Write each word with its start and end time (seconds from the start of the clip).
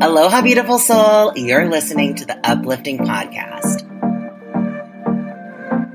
Aloha, 0.00 0.42
beautiful 0.42 0.78
soul. 0.78 1.32
You're 1.36 1.68
listening 1.68 2.14
to 2.16 2.24
the 2.24 2.38
Uplifting 2.48 2.98
Podcast. 2.98 3.82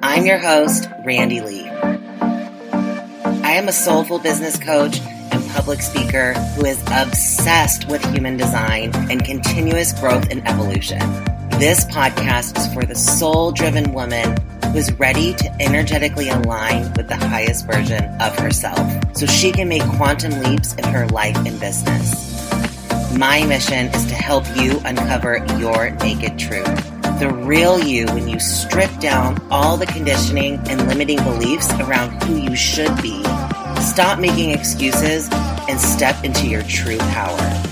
I'm 0.03 0.25
your 0.25 0.39
host, 0.39 0.89
Randy 1.05 1.39
Lee. 1.39 1.69
I 1.69 3.51
am 3.51 3.69
a 3.69 3.71
soulful 3.71 4.19
business 4.19 4.59
coach 4.59 4.99
and 5.31 5.49
public 5.51 5.81
speaker 5.81 6.33
who 6.33 6.65
is 6.65 6.83
obsessed 6.91 7.87
with 7.87 8.03
human 8.13 8.35
design 8.35 8.91
and 9.09 9.23
continuous 9.23 9.93
growth 9.93 10.29
and 10.29 10.45
evolution. 10.49 10.99
This 11.57 11.85
podcast 11.85 12.57
is 12.57 12.73
for 12.73 12.83
the 12.83 12.95
soul 12.95 13.53
driven 13.53 13.93
woman 13.93 14.35
who 14.65 14.79
is 14.79 14.91
ready 14.99 15.33
to 15.35 15.61
energetically 15.61 16.27
align 16.27 16.91
with 16.97 17.07
the 17.07 17.15
highest 17.15 17.65
version 17.65 18.03
of 18.19 18.37
herself 18.37 18.85
so 19.15 19.25
she 19.25 19.53
can 19.53 19.69
make 19.69 19.83
quantum 19.91 20.37
leaps 20.43 20.73
in 20.73 20.83
her 20.83 21.07
life 21.07 21.37
and 21.37 21.57
business. 21.61 22.32
My 23.17 23.45
mission 23.45 23.87
is 23.93 24.05
to 24.07 24.15
help 24.15 24.43
you 24.57 24.81
uncover 24.85 25.45
your 25.59 25.91
naked 25.91 26.39
truth. 26.39 26.65
The 27.19 27.31
real 27.31 27.79
you 27.79 28.07
when 28.07 28.27
you 28.27 28.39
strip 28.39 28.89
down 28.99 29.39
all 29.51 29.77
the 29.77 29.85
conditioning 29.85 30.55
and 30.67 30.87
limiting 30.87 31.23
beliefs 31.23 31.71
around 31.73 32.23
who 32.23 32.37
you 32.37 32.55
should 32.55 32.99
be. 33.03 33.23
Stop 33.81 34.17
making 34.19 34.49
excuses 34.49 35.29
and 35.69 35.79
step 35.79 36.23
into 36.23 36.47
your 36.47 36.63
true 36.63 36.97
power. 36.97 37.63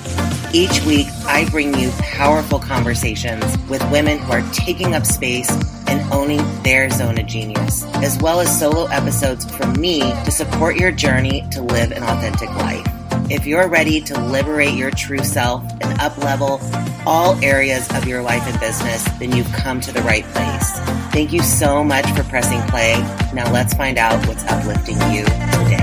Each 0.54 0.84
week, 0.86 1.08
I 1.26 1.48
bring 1.50 1.74
you 1.74 1.90
powerful 2.00 2.60
conversations 2.60 3.58
with 3.68 3.82
women 3.92 4.20
who 4.20 4.34
are 4.34 4.54
taking 4.54 4.94
up 4.94 5.06
space 5.08 5.50
and 5.88 6.02
owning 6.14 6.42
their 6.62 6.90
zone 6.92 7.18
of 7.18 7.26
genius, 7.26 7.84
as 7.96 8.18
well 8.20 8.42
as 8.42 8.60
solo 8.60 8.86
episodes 8.88 9.44
from 9.56 9.74
me 9.74 10.02
to 10.02 10.32
support 10.32 10.76
your 10.76 10.92
journey 10.92 11.48
to 11.52 11.62
live 11.62 11.92
an 11.92 12.04
authentic 12.04 12.50
life. 12.50 13.01
If 13.32 13.46
you're 13.46 13.70
ready 13.70 14.02
to 14.02 14.20
liberate 14.20 14.74
your 14.74 14.92
true 14.92 15.24
self 15.24 15.64
and 15.80 15.98
uplevel 16.00 16.60
all 17.06 17.42
areas 17.42 17.90
of 17.96 18.06
your 18.06 18.22
life 18.22 18.44
and 18.46 18.60
business, 18.60 19.06
then 19.20 19.32
you've 19.32 19.52
come 19.54 19.80
to 19.80 19.94
the 19.94 20.02
right 20.02 20.26
place. 20.26 20.80
Thank 21.14 21.32
you 21.32 21.42
so 21.42 21.82
much 21.82 22.06
for 22.12 22.26
pressing 22.26 22.62
play. 22.64 22.96
Now 23.34 23.50
let's 23.54 23.74
find 23.74 23.98
out 23.98 24.28
what's 24.28 24.44
uplifting 24.44 24.98
you 25.14 25.24
today. 25.24 25.81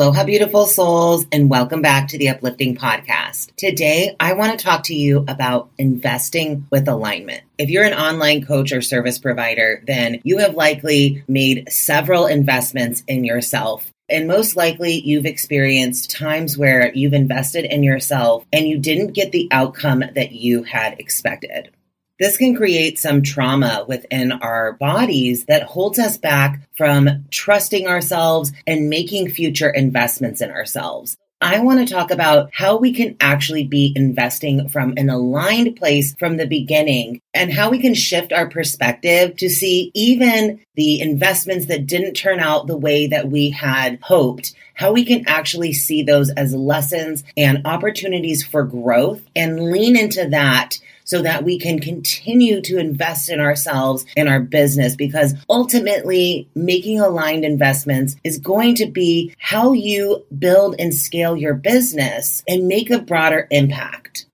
Aloha, 0.00 0.24
beautiful 0.24 0.64
souls, 0.64 1.26
and 1.30 1.50
welcome 1.50 1.82
back 1.82 2.08
to 2.08 2.16
the 2.16 2.30
Uplifting 2.30 2.74
Podcast. 2.74 3.54
Today, 3.56 4.16
I 4.18 4.32
want 4.32 4.58
to 4.58 4.64
talk 4.64 4.84
to 4.84 4.94
you 4.94 5.26
about 5.28 5.68
investing 5.76 6.66
with 6.70 6.88
alignment. 6.88 7.42
If 7.58 7.68
you're 7.68 7.84
an 7.84 7.92
online 7.92 8.46
coach 8.46 8.72
or 8.72 8.80
service 8.80 9.18
provider, 9.18 9.82
then 9.86 10.22
you 10.24 10.38
have 10.38 10.54
likely 10.54 11.22
made 11.28 11.70
several 11.70 12.24
investments 12.24 13.02
in 13.08 13.24
yourself. 13.24 13.92
And 14.08 14.26
most 14.26 14.56
likely, 14.56 15.02
you've 15.02 15.26
experienced 15.26 16.10
times 16.10 16.56
where 16.56 16.90
you've 16.94 17.12
invested 17.12 17.66
in 17.66 17.82
yourself 17.82 18.46
and 18.54 18.66
you 18.66 18.78
didn't 18.78 19.12
get 19.12 19.32
the 19.32 19.48
outcome 19.50 20.02
that 20.14 20.32
you 20.32 20.62
had 20.62 20.98
expected. 20.98 21.72
This 22.20 22.36
can 22.36 22.54
create 22.54 22.98
some 22.98 23.22
trauma 23.22 23.86
within 23.88 24.30
our 24.30 24.74
bodies 24.74 25.46
that 25.46 25.62
holds 25.62 25.98
us 25.98 26.18
back 26.18 26.60
from 26.76 27.24
trusting 27.30 27.86
ourselves 27.86 28.52
and 28.66 28.90
making 28.90 29.30
future 29.30 29.70
investments 29.70 30.42
in 30.42 30.50
ourselves. 30.50 31.16
I 31.40 31.60
want 31.60 31.78
to 31.88 31.90
talk 31.90 32.10
about 32.10 32.50
how 32.52 32.76
we 32.76 32.92
can 32.92 33.16
actually 33.18 33.66
be 33.66 33.94
investing 33.96 34.68
from 34.68 34.92
an 34.98 35.08
aligned 35.08 35.76
place 35.76 36.14
from 36.18 36.36
the 36.36 36.46
beginning 36.46 37.22
and 37.32 37.50
how 37.50 37.70
we 37.70 37.78
can 37.78 37.94
shift 37.94 38.34
our 38.34 38.50
perspective 38.50 39.38
to 39.38 39.48
see 39.48 39.90
even 39.94 40.60
the 40.74 41.00
investments 41.00 41.64
that 41.66 41.86
didn't 41.86 42.12
turn 42.12 42.40
out 42.40 42.66
the 42.66 42.76
way 42.76 43.06
that 43.06 43.30
we 43.30 43.48
had 43.48 43.98
hoped, 44.02 44.52
how 44.74 44.92
we 44.92 45.06
can 45.06 45.24
actually 45.26 45.72
see 45.72 46.02
those 46.02 46.28
as 46.32 46.54
lessons 46.54 47.24
and 47.38 47.66
opportunities 47.66 48.44
for 48.44 48.62
growth 48.62 49.22
and 49.34 49.70
lean 49.70 49.96
into 49.96 50.28
that 50.28 50.78
so 51.10 51.22
that 51.22 51.42
we 51.42 51.58
can 51.58 51.80
continue 51.80 52.60
to 52.60 52.78
invest 52.78 53.28
in 53.28 53.40
ourselves 53.40 54.06
and 54.16 54.28
our 54.28 54.38
business 54.38 54.94
because 54.94 55.34
ultimately 55.48 56.48
making 56.54 57.00
aligned 57.00 57.44
investments 57.44 58.14
is 58.22 58.38
going 58.38 58.76
to 58.76 58.86
be 58.86 59.34
how 59.40 59.72
you 59.72 60.24
build 60.38 60.76
and 60.78 60.94
scale 60.94 61.36
your 61.36 61.54
business 61.54 62.44
and 62.46 62.68
make 62.68 62.90
a 62.90 63.00
broader 63.00 63.48
impact. 63.50 64.26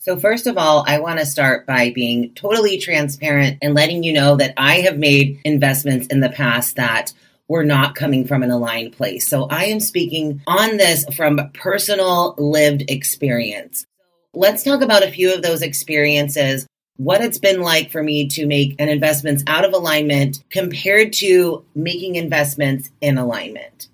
So, 0.00 0.16
first 0.16 0.48
of 0.48 0.58
all, 0.58 0.84
I 0.88 0.98
want 0.98 1.20
to 1.20 1.26
start 1.26 1.64
by 1.64 1.90
being 1.90 2.34
totally 2.34 2.78
transparent 2.78 3.58
and 3.62 3.74
letting 3.74 4.02
you 4.02 4.12
know 4.12 4.34
that 4.34 4.54
I 4.56 4.80
have 4.80 4.98
made 4.98 5.40
investments 5.44 6.08
in 6.08 6.18
the 6.18 6.30
past 6.30 6.74
that 6.74 7.12
were 7.46 7.64
not 7.64 7.94
coming 7.94 8.26
from 8.26 8.42
an 8.42 8.50
aligned 8.50 8.94
place. 8.94 9.28
So, 9.28 9.44
I 9.44 9.66
am 9.66 9.78
speaking 9.78 10.42
on 10.48 10.76
this 10.76 11.04
from 11.14 11.52
personal 11.54 12.34
lived 12.36 12.84
experience. 12.88 13.86
Let's 14.34 14.62
talk 14.62 14.82
about 14.82 15.02
a 15.02 15.10
few 15.10 15.34
of 15.34 15.42
those 15.42 15.62
experiences, 15.62 16.66
what 16.96 17.22
it's 17.22 17.38
been 17.38 17.60
like 17.60 17.90
for 17.90 18.02
me 18.02 18.28
to 18.28 18.46
make 18.46 18.74
an 18.78 18.88
investments 18.88 19.42
out 19.46 19.64
of 19.64 19.72
alignment 19.72 20.42
compared 20.50 21.12
to 21.14 21.64
making 21.74 22.16
investments 22.16 22.90
in 23.00 23.18
alignment. 23.18 23.88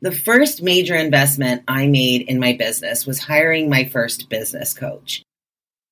The 0.00 0.12
first 0.12 0.62
major 0.62 0.96
investment 0.96 1.62
I 1.68 1.86
made 1.86 2.22
in 2.22 2.40
my 2.40 2.54
business 2.54 3.06
was 3.06 3.20
hiring 3.20 3.70
my 3.70 3.84
first 3.84 4.28
business 4.28 4.74
coach. 4.74 5.22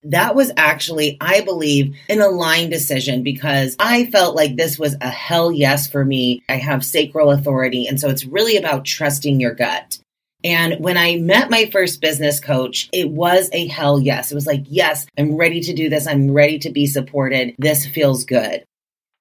That 0.03 0.34
was 0.34 0.51
actually, 0.57 1.19
I 1.21 1.43
believe, 1.43 1.95
an 2.09 2.21
aligned 2.21 2.71
decision 2.71 3.22
because 3.22 3.77
I 3.78 4.07
felt 4.07 4.34
like 4.34 4.57
this 4.57 4.78
was 4.78 4.97
a 5.01 5.09
hell 5.09 5.53
yes 5.53 5.89
for 5.89 6.05
me. 6.05 6.43
I 6.49 6.57
have 6.57 6.84
sacral 6.84 7.31
authority. 7.31 7.87
And 7.87 8.01
so 8.01 8.09
it's 8.09 8.25
really 8.25 8.57
about 8.57 8.87
trusting 8.87 9.41
your 9.41 9.55
gut. 9.55 9.99
And 10.43 10.83
when 10.83 10.97
I 10.97 11.17
met 11.17 11.51
my 11.51 11.67
first 11.67 12.01
business 12.01 12.41
coach, 12.41 12.89
it 12.93 13.11
was 13.11 13.51
a 13.53 13.67
hell 13.67 14.01
yes. 14.01 14.33
It 14.33 14.34
was 14.34 14.47
like, 14.47 14.65
yes, 14.67 15.06
I'm 15.19 15.37
ready 15.37 15.61
to 15.61 15.75
do 15.75 15.89
this. 15.89 16.06
I'm 16.06 16.31
ready 16.31 16.59
to 16.61 16.71
be 16.71 16.87
supported. 16.87 17.55
This 17.59 17.87
feels 17.87 18.25
good. 18.25 18.65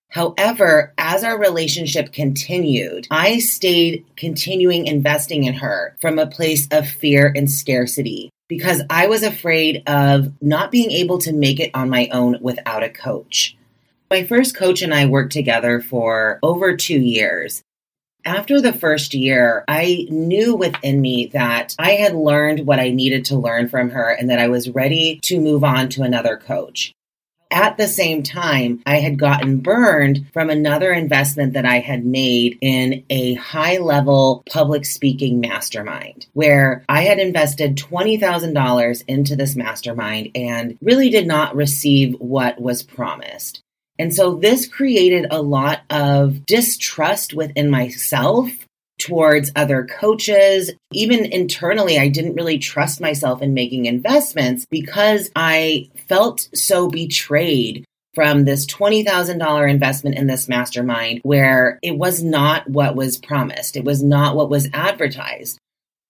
However, 0.09 0.93
as 0.97 1.23
our 1.23 1.37
relationship 1.37 2.11
continued, 2.11 3.07
I 3.11 3.39
stayed 3.39 4.05
continuing 4.15 4.87
investing 4.87 5.43
in 5.43 5.53
her 5.55 5.95
from 6.01 6.17
a 6.17 6.25
place 6.25 6.67
of 6.71 6.89
fear 6.89 7.31
and 7.35 7.49
scarcity 7.49 8.31
because 8.47 8.81
I 8.89 9.05
was 9.05 9.21
afraid 9.21 9.83
of 9.87 10.33
not 10.41 10.71
being 10.71 10.89
able 10.89 11.19
to 11.19 11.31
make 11.31 11.59
it 11.59 11.69
on 11.75 11.89
my 11.89 12.09
own 12.11 12.37
without 12.41 12.81
a 12.81 12.89
coach. 12.89 13.55
My 14.09 14.23
first 14.23 14.55
coach 14.55 14.81
and 14.81 14.93
I 14.93 15.05
worked 15.05 15.31
together 15.31 15.79
for 15.79 16.39
over 16.41 16.75
two 16.75 16.99
years. 16.99 17.61
After 18.29 18.61
the 18.61 18.73
first 18.73 19.15
year, 19.15 19.63
I 19.67 20.05
knew 20.11 20.55
within 20.55 21.01
me 21.01 21.31
that 21.33 21.75
I 21.79 21.93
had 21.93 22.13
learned 22.13 22.67
what 22.67 22.79
I 22.79 22.91
needed 22.91 23.25
to 23.25 23.35
learn 23.35 23.69
from 23.69 23.89
her 23.89 24.07
and 24.11 24.29
that 24.29 24.37
I 24.37 24.49
was 24.49 24.69
ready 24.69 25.19
to 25.23 25.41
move 25.41 25.63
on 25.63 25.89
to 25.89 26.03
another 26.03 26.37
coach. 26.37 26.93
At 27.49 27.77
the 27.77 27.87
same 27.87 28.21
time, 28.21 28.83
I 28.85 28.99
had 28.99 29.17
gotten 29.17 29.61
burned 29.61 30.27
from 30.31 30.51
another 30.51 30.93
investment 30.93 31.53
that 31.53 31.65
I 31.65 31.79
had 31.79 32.05
made 32.05 32.59
in 32.61 33.03
a 33.09 33.33
high 33.33 33.77
level 33.77 34.43
public 34.47 34.85
speaking 34.85 35.39
mastermind 35.39 36.27
where 36.33 36.85
I 36.87 37.01
had 37.01 37.17
invested 37.17 37.77
$20,000 37.77 39.03
into 39.07 39.35
this 39.35 39.55
mastermind 39.55 40.29
and 40.35 40.77
really 40.83 41.09
did 41.09 41.25
not 41.25 41.55
receive 41.55 42.13
what 42.19 42.61
was 42.61 42.83
promised. 42.83 43.63
And 43.99 44.13
so 44.13 44.35
this 44.35 44.67
created 44.67 45.27
a 45.29 45.41
lot 45.41 45.81
of 45.89 46.45
distrust 46.45 47.33
within 47.33 47.69
myself 47.69 48.49
towards 48.99 49.51
other 49.55 49.85
coaches. 49.85 50.71
Even 50.93 51.25
internally, 51.25 51.99
I 51.99 52.07
didn't 52.07 52.35
really 52.35 52.59
trust 52.59 53.01
myself 53.01 53.41
in 53.41 53.53
making 53.53 53.85
investments 53.85 54.65
because 54.69 55.29
I 55.35 55.89
felt 56.07 56.49
so 56.53 56.89
betrayed 56.89 57.85
from 58.15 58.45
this 58.45 58.65
$20,000 58.65 59.69
investment 59.69 60.17
in 60.17 60.27
this 60.27 60.49
mastermind 60.49 61.19
where 61.23 61.79
it 61.83 61.97
was 61.97 62.23
not 62.23 62.69
what 62.69 62.95
was 62.95 63.17
promised. 63.17 63.77
It 63.77 63.83
was 63.83 64.01
not 64.01 64.35
what 64.35 64.49
was 64.49 64.67
advertised. 64.73 65.59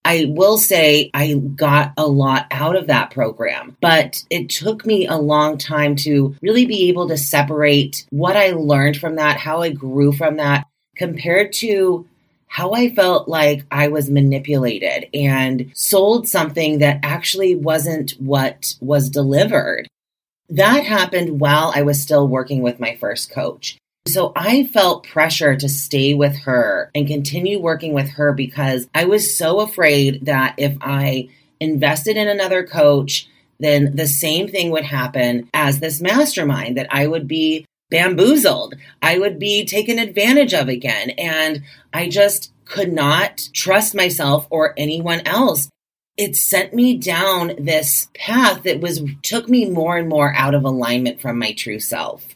I 0.10 0.26
will 0.28 0.58
say 0.58 1.12
I 1.14 1.36
got 1.36 1.94
a 1.96 2.08
lot 2.08 2.48
out 2.50 2.76
of 2.76 2.88
that 2.88 3.12
program, 3.12 3.78
but 3.80 4.24
it 4.32 4.50
took 4.50 4.84
me 4.84 5.06
a 5.06 5.16
long 5.16 5.60
time 5.60 5.96
to 5.98 6.36
really 6.42 6.66
be 6.66 6.90
able 6.90 7.10
to 7.10 7.18
separate 7.18 8.08
what 8.10 8.36
I 8.36 8.50
learned 8.50 8.98
from 8.98 9.18
that, 9.18 9.38
how 9.38 9.62
I 9.62 9.70
grew 9.70 10.12
from 10.12 10.38
that, 10.38 10.66
compared 10.96 11.54
to 11.62 12.08
how 12.48 12.74
I 12.74 12.90
felt 12.90 13.30
like 13.30 13.68
I 13.70 13.90
was 13.90 14.10
manipulated 14.10 15.10
and 15.14 15.72
sold 15.76 16.28
something 16.28 16.80
that 16.80 17.02
actually 17.04 17.54
wasn't 17.54 18.14
what 18.14 18.74
was 18.82 19.12
delivered. 19.12 19.88
That 20.50 20.86
happened 20.86 21.40
while 21.40 21.72
I 21.76 21.84
was 21.84 22.02
still 22.02 22.28
working 22.28 22.64
with 22.64 22.80
my 22.80 22.96
first 22.96 23.30
coach. 23.30 23.78
So 24.10 24.32
I 24.36 24.66
felt 24.66 25.08
pressure 25.08 25.56
to 25.56 25.70
stay 25.70 26.14
with 26.14 26.36
her 26.40 26.90
and 26.96 27.08
continue 27.08 27.60
working 27.60 27.94
with 27.94 28.10
her 28.12 28.34
because 28.34 28.88
I 28.94 29.06
was 29.06 29.38
so 29.38 29.60
afraid 29.60 30.26
that 30.26 30.56
if 30.58 30.76
I 30.82 31.30
invested 31.60 32.18
in 32.18 32.28
another 32.28 32.66
coach, 32.66 33.28
then 33.60 33.96
the 33.96 34.08
same 34.08 34.48
thing 34.48 34.72
would 34.72 34.86
happen 34.86 35.50
as 35.54 35.80
this 35.80 36.02
mastermind 36.02 36.78
that 36.78 36.88
I 36.90 37.08
would 37.08 37.28
be 37.28 37.66
bamboozled. 37.90 38.76
I 39.02 39.20
would 39.20 39.38
be 39.38 39.66
taken 39.66 40.00
advantage 40.00 40.54
of 40.54 40.70
again. 40.70 41.12
And 41.12 41.64
I 41.94 42.10
just 42.10 42.52
could 42.66 42.94
not 42.94 43.50
trust 43.54 43.96
myself 43.96 44.48
or 44.50 44.74
anyone 44.78 45.22
else. 45.26 45.70
It 46.18 46.36
sent 46.36 46.74
me 46.74 46.98
down 46.98 47.54
this 47.58 48.10
path 48.14 48.64
that 48.64 48.82
was 48.82 49.04
took 49.24 49.48
me 49.48 49.70
more 49.70 49.98
and 49.98 50.10
more 50.10 50.34
out 50.36 50.54
of 50.54 50.64
alignment 50.64 51.22
from 51.22 51.40
my 51.40 51.54
true 51.54 51.80
self. 51.80 52.36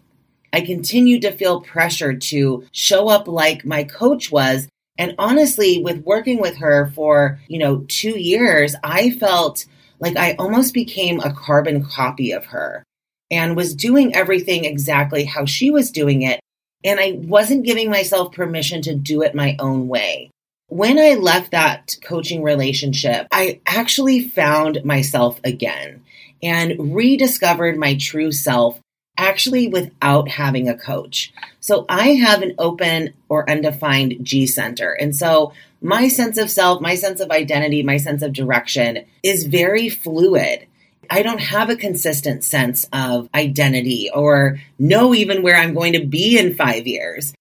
I 0.53 0.61
continued 0.61 1.23
to 1.23 1.31
feel 1.31 1.61
pressure 1.61 2.13
to 2.13 2.63
show 2.71 3.09
up 3.09 3.27
like 3.27 3.65
my 3.65 3.83
coach 3.83 4.31
was. 4.31 4.67
And 4.99 5.15
honestly, 5.17 5.81
with 5.81 6.05
working 6.05 6.39
with 6.39 6.57
her 6.57 6.91
for, 6.93 7.39
you 7.47 7.57
know, 7.57 7.83
two 7.87 8.19
years, 8.19 8.75
I 8.83 9.09
felt 9.09 9.65
like 9.99 10.15
I 10.15 10.33
almost 10.33 10.73
became 10.75 11.19
a 11.19 11.33
carbon 11.33 11.83
copy 11.83 12.31
of 12.31 12.45
her 12.45 12.83
and 13.31 13.55
was 13.55 13.73
doing 13.73 14.13
everything 14.13 14.63
exactly 14.63 15.23
how 15.23 15.45
she 15.45 15.71
was 15.71 15.89
doing 15.89 16.21
it. 16.21 16.39
And 16.83 16.99
I 16.99 17.13
wasn't 17.13 17.65
giving 17.65 17.89
myself 17.89 18.33
permission 18.33 18.83
to 18.83 18.95
do 18.95 19.23
it 19.23 19.33
my 19.33 19.55
own 19.57 19.87
way. 19.87 20.29
When 20.67 20.99
I 20.99 21.15
left 21.15 21.51
that 21.51 21.97
coaching 22.03 22.43
relationship, 22.43 23.27
I 23.31 23.61
actually 23.65 24.27
found 24.27 24.83
myself 24.85 25.39
again 25.43 26.03
and 26.43 26.93
rediscovered 26.93 27.77
my 27.77 27.95
true 27.95 28.31
self 28.31 28.79
actually 29.17 29.67
without 29.67 30.27
having 30.27 30.67
a 30.67 30.77
coach. 30.77 31.33
So 31.59 31.85
I 31.87 32.09
have 32.09 32.41
an 32.41 32.55
open 32.57 33.13
or 33.29 33.49
undefined 33.49 34.17
G 34.21 34.47
center. 34.47 34.91
And 34.91 35.15
so 35.15 35.53
my 35.81 36.07
sense 36.07 36.37
of 36.37 36.49
self, 36.49 36.81
my 36.81 36.95
sense 36.95 37.19
of 37.19 37.29
identity, 37.29 37.83
my 37.83 37.97
sense 37.97 38.21
of 38.21 38.33
direction 38.33 39.05
is 39.21 39.45
very 39.45 39.89
fluid. 39.89 40.65
I 41.09 41.21
don't 41.21 41.41
have 41.41 41.69
a 41.69 41.75
consistent 41.75 42.43
sense 42.43 42.87
of 42.93 43.29
identity 43.35 44.09
or 44.13 44.59
know 44.79 45.13
even 45.13 45.43
where 45.43 45.57
I'm 45.57 45.73
going 45.73 45.93
to 45.93 46.05
be 46.05 46.39
in 46.39 46.55
five 46.55 46.87
years. 46.87 47.33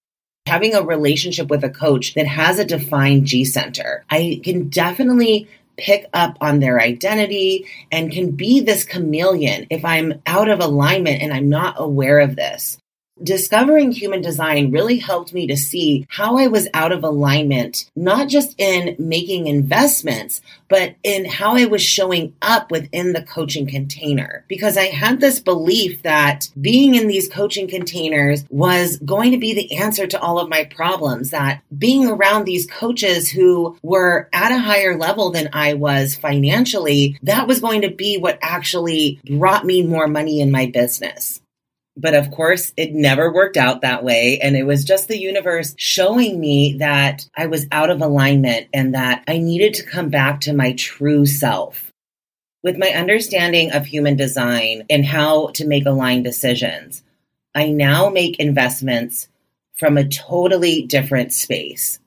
Having 0.45 0.75
a 0.75 0.83
relationship 0.83 1.47
with 1.47 1.63
a 1.63 1.69
coach 1.69 2.13
that 2.15 2.27
has 2.27 2.59
a 2.59 2.65
defined 2.65 3.25
G 3.25 3.45
center, 3.45 4.03
I 4.09 4.41
can 4.43 4.67
definitely 4.67 5.47
pick 5.77 6.07
up 6.13 6.37
on 6.41 6.59
their 6.59 6.79
identity 6.79 7.67
and 7.91 8.11
can 8.11 8.31
be 8.31 8.61
this 8.61 8.83
chameleon 8.83 9.67
if 9.69 9.83
I'm 9.85 10.21
out 10.25 10.49
of 10.49 10.59
alignment 10.59 11.21
and 11.21 11.33
I'm 11.33 11.49
not 11.49 11.75
aware 11.77 12.19
of 12.19 12.35
this. 12.35 12.77
Discovering 13.23 13.91
human 13.91 14.21
design 14.21 14.71
really 14.71 14.97
helped 14.97 15.33
me 15.33 15.47
to 15.47 15.55
see 15.55 16.05
how 16.09 16.37
I 16.37 16.47
was 16.47 16.67
out 16.73 16.91
of 16.91 17.05
alignment, 17.05 17.89
not 17.95 18.27
just 18.27 18.53
in 18.57 18.97
making 18.99 19.47
investments, 19.47 20.41
but 20.67 20.95
in 21.03 21.25
how 21.25 21.55
I 21.55 21.65
was 21.65 21.81
showing 21.81 22.33
up 22.41 22.69
within 22.69 23.13
the 23.13 23.21
coaching 23.21 23.65
container. 23.65 24.43
Because 24.49 24.75
I 24.75 24.85
had 24.85 25.21
this 25.21 25.39
belief 25.39 26.01
that 26.01 26.49
being 26.59 26.95
in 26.95 27.07
these 27.07 27.29
coaching 27.29 27.69
containers 27.69 28.43
was 28.49 28.97
going 28.97 29.31
to 29.31 29.37
be 29.37 29.53
the 29.53 29.77
answer 29.77 30.05
to 30.07 30.19
all 30.19 30.39
of 30.39 30.49
my 30.49 30.65
problems, 30.65 31.29
that 31.29 31.61
being 31.77 32.07
around 32.07 32.43
these 32.43 32.67
coaches 32.67 33.29
who 33.29 33.77
were 33.83 34.27
at 34.33 34.51
a 34.51 34.59
higher 34.59 34.97
level 34.97 35.31
than 35.31 35.49
I 35.53 35.75
was 35.75 36.15
financially, 36.15 37.17
that 37.23 37.47
was 37.47 37.61
going 37.61 37.83
to 37.83 37.89
be 37.89 38.17
what 38.17 38.39
actually 38.41 39.21
brought 39.29 39.65
me 39.65 39.83
more 39.83 40.07
money 40.07 40.41
in 40.41 40.51
my 40.51 40.65
business. 40.65 41.39
But 41.95 42.15
of 42.15 42.31
course, 42.31 42.73
it 42.75 42.93
never 42.93 43.31
worked 43.31 43.57
out 43.57 43.81
that 43.81 44.03
way. 44.03 44.39
And 44.41 44.55
it 44.55 44.63
was 44.63 44.83
just 44.83 45.07
the 45.07 45.19
universe 45.19 45.75
showing 45.77 46.39
me 46.39 46.77
that 46.79 47.27
I 47.35 47.45
was 47.45 47.67
out 47.71 47.91
of 47.91 48.01
alignment 48.01 48.67
and 48.73 48.95
that 48.95 49.23
I 49.27 49.37
needed 49.37 49.75
to 49.75 49.85
come 49.85 50.09
back 50.09 50.41
to 50.41 50.53
my 50.53 50.73
true 50.73 51.25
self. 51.25 51.91
With 52.63 52.77
my 52.77 52.89
understanding 52.89 53.71
of 53.71 53.85
human 53.85 54.15
design 54.15 54.85
and 54.89 55.05
how 55.05 55.47
to 55.47 55.67
make 55.67 55.85
aligned 55.85 56.23
decisions, 56.23 57.03
I 57.53 57.69
now 57.69 58.09
make 58.09 58.39
investments 58.39 59.27
from 59.75 59.97
a 59.97 60.07
totally 60.07 60.83
different 60.83 61.33
space. 61.33 61.99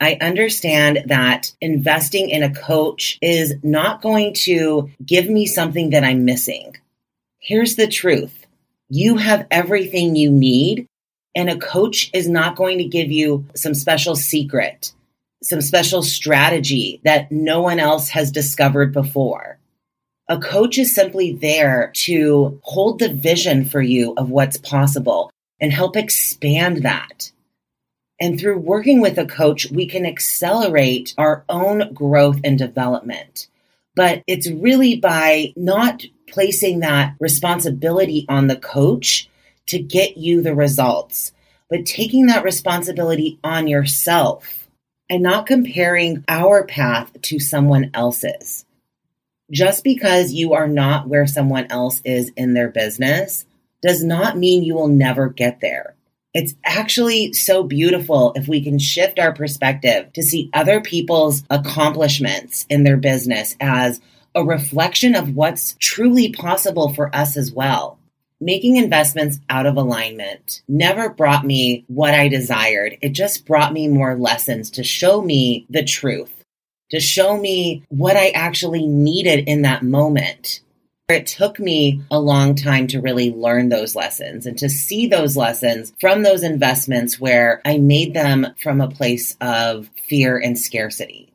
I 0.00 0.16
understand 0.20 1.04
that 1.06 1.52
investing 1.60 2.30
in 2.30 2.44
a 2.44 2.54
coach 2.54 3.18
is 3.20 3.54
not 3.64 4.00
going 4.00 4.34
to 4.34 4.90
give 5.04 5.28
me 5.28 5.46
something 5.46 5.90
that 5.90 6.04
I'm 6.04 6.24
missing. 6.24 6.76
Here's 7.38 7.74
the 7.74 7.88
truth 7.88 8.37
you 8.88 9.16
have 9.16 9.46
everything 9.50 10.16
you 10.16 10.30
need. 10.30 10.86
And 11.36 11.50
a 11.50 11.58
coach 11.58 12.10
is 12.12 12.28
not 12.28 12.56
going 12.56 12.78
to 12.78 12.84
give 12.84 13.12
you 13.12 13.46
some 13.54 13.74
special 13.74 14.16
secret, 14.16 14.92
some 15.42 15.60
special 15.60 16.02
strategy 16.02 17.00
that 17.04 17.30
no 17.30 17.60
one 17.62 17.78
else 17.78 18.08
has 18.08 18.32
discovered 18.32 18.92
before. 18.92 19.58
A 20.28 20.38
coach 20.38 20.78
is 20.78 20.94
simply 20.94 21.32
there 21.32 21.92
to 21.96 22.60
hold 22.62 22.98
the 22.98 23.08
vision 23.08 23.64
for 23.64 23.80
you 23.80 24.14
of 24.16 24.30
what's 24.30 24.56
possible 24.56 25.30
and 25.60 25.72
help 25.72 25.96
expand 25.96 26.82
that. 26.82 27.32
And 28.20 28.38
through 28.38 28.58
working 28.58 29.00
with 29.00 29.16
a 29.18 29.26
coach, 29.26 29.70
we 29.70 29.86
can 29.86 30.04
accelerate 30.04 31.14
our 31.16 31.44
own 31.48 31.94
growth 31.94 32.40
and 32.42 32.58
development. 32.58 33.48
But 33.98 34.22
it's 34.28 34.48
really 34.48 34.96
by 34.96 35.52
not 35.56 36.04
placing 36.28 36.78
that 36.80 37.16
responsibility 37.18 38.26
on 38.28 38.46
the 38.46 38.54
coach 38.54 39.28
to 39.66 39.80
get 39.80 40.16
you 40.16 40.40
the 40.40 40.54
results, 40.54 41.32
but 41.68 41.84
taking 41.84 42.26
that 42.26 42.44
responsibility 42.44 43.40
on 43.42 43.66
yourself 43.66 44.68
and 45.10 45.20
not 45.20 45.48
comparing 45.48 46.24
our 46.28 46.64
path 46.64 47.10
to 47.22 47.40
someone 47.40 47.90
else's. 47.92 48.64
Just 49.50 49.82
because 49.82 50.32
you 50.32 50.52
are 50.52 50.68
not 50.68 51.08
where 51.08 51.26
someone 51.26 51.66
else 51.68 52.00
is 52.04 52.30
in 52.36 52.54
their 52.54 52.68
business 52.68 53.46
does 53.82 54.04
not 54.04 54.38
mean 54.38 54.62
you 54.62 54.76
will 54.76 54.86
never 54.86 55.28
get 55.28 55.60
there. 55.60 55.96
It's 56.34 56.54
actually 56.64 57.32
so 57.32 57.62
beautiful 57.62 58.32
if 58.36 58.48
we 58.48 58.62
can 58.62 58.78
shift 58.78 59.18
our 59.18 59.32
perspective 59.32 60.12
to 60.12 60.22
see 60.22 60.50
other 60.52 60.80
people's 60.80 61.42
accomplishments 61.48 62.66
in 62.68 62.84
their 62.84 62.98
business 62.98 63.56
as 63.60 64.00
a 64.34 64.44
reflection 64.44 65.14
of 65.14 65.34
what's 65.34 65.74
truly 65.80 66.32
possible 66.32 66.92
for 66.92 67.14
us 67.14 67.36
as 67.36 67.50
well. 67.50 67.98
Making 68.40 68.76
investments 68.76 69.40
out 69.48 69.66
of 69.66 69.76
alignment 69.76 70.62
never 70.68 71.08
brought 71.08 71.44
me 71.44 71.84
what 71.88 72.14
I 72.14 72.28
desired. 72.28 72.98
It 73.00 73.10
just 73.10 73.46
brought 73.46 73.72
me 73.72 73.88
more 73.88 74.16
lessons 74.16 74.70
to 74.72 74.84
show 74.84 75.20
me 75.20 75.66
the 75.70 75.82
truth, 75.82 76.44
to 76.90 77.00
show 77.00 77.36
me 77.36 77.82
what 77.88 78.16
I 78.16 78.28
actually 78.28 78.86
needed 78.86 79.48
in 79.48 79.62
that 79.62 79.82
moment. 79.82 80.60
It 81.08 81.26
took 81.26 81.58
me 81.58 82.02
a 82.10 82.20
long 82.20 82.54
time 82.54 82.86
to 82.88 83.00
really 83.00 83.32
learn 83.32 83.70
those 83.70 83.96
lessons 83.96 84.44
and 84.44 84.58
to 84.58 84.68
see 84.68 85.06
those 85.06 85.38
lessons 85.38 85.94
from 85.98 86.22
those 86.22 86.42
investments 86.42 87.18
where 87.18 87.62
I 87.64 87.78
made 87.78 88.12
them 88.12 88.48
from 88.58 88.82
a 88.82 88.90
place 88.90 89.34
of 89.40 89.88
fear 90.06 90.36
and 90.36 90.58
scarcity. 90.58 91.32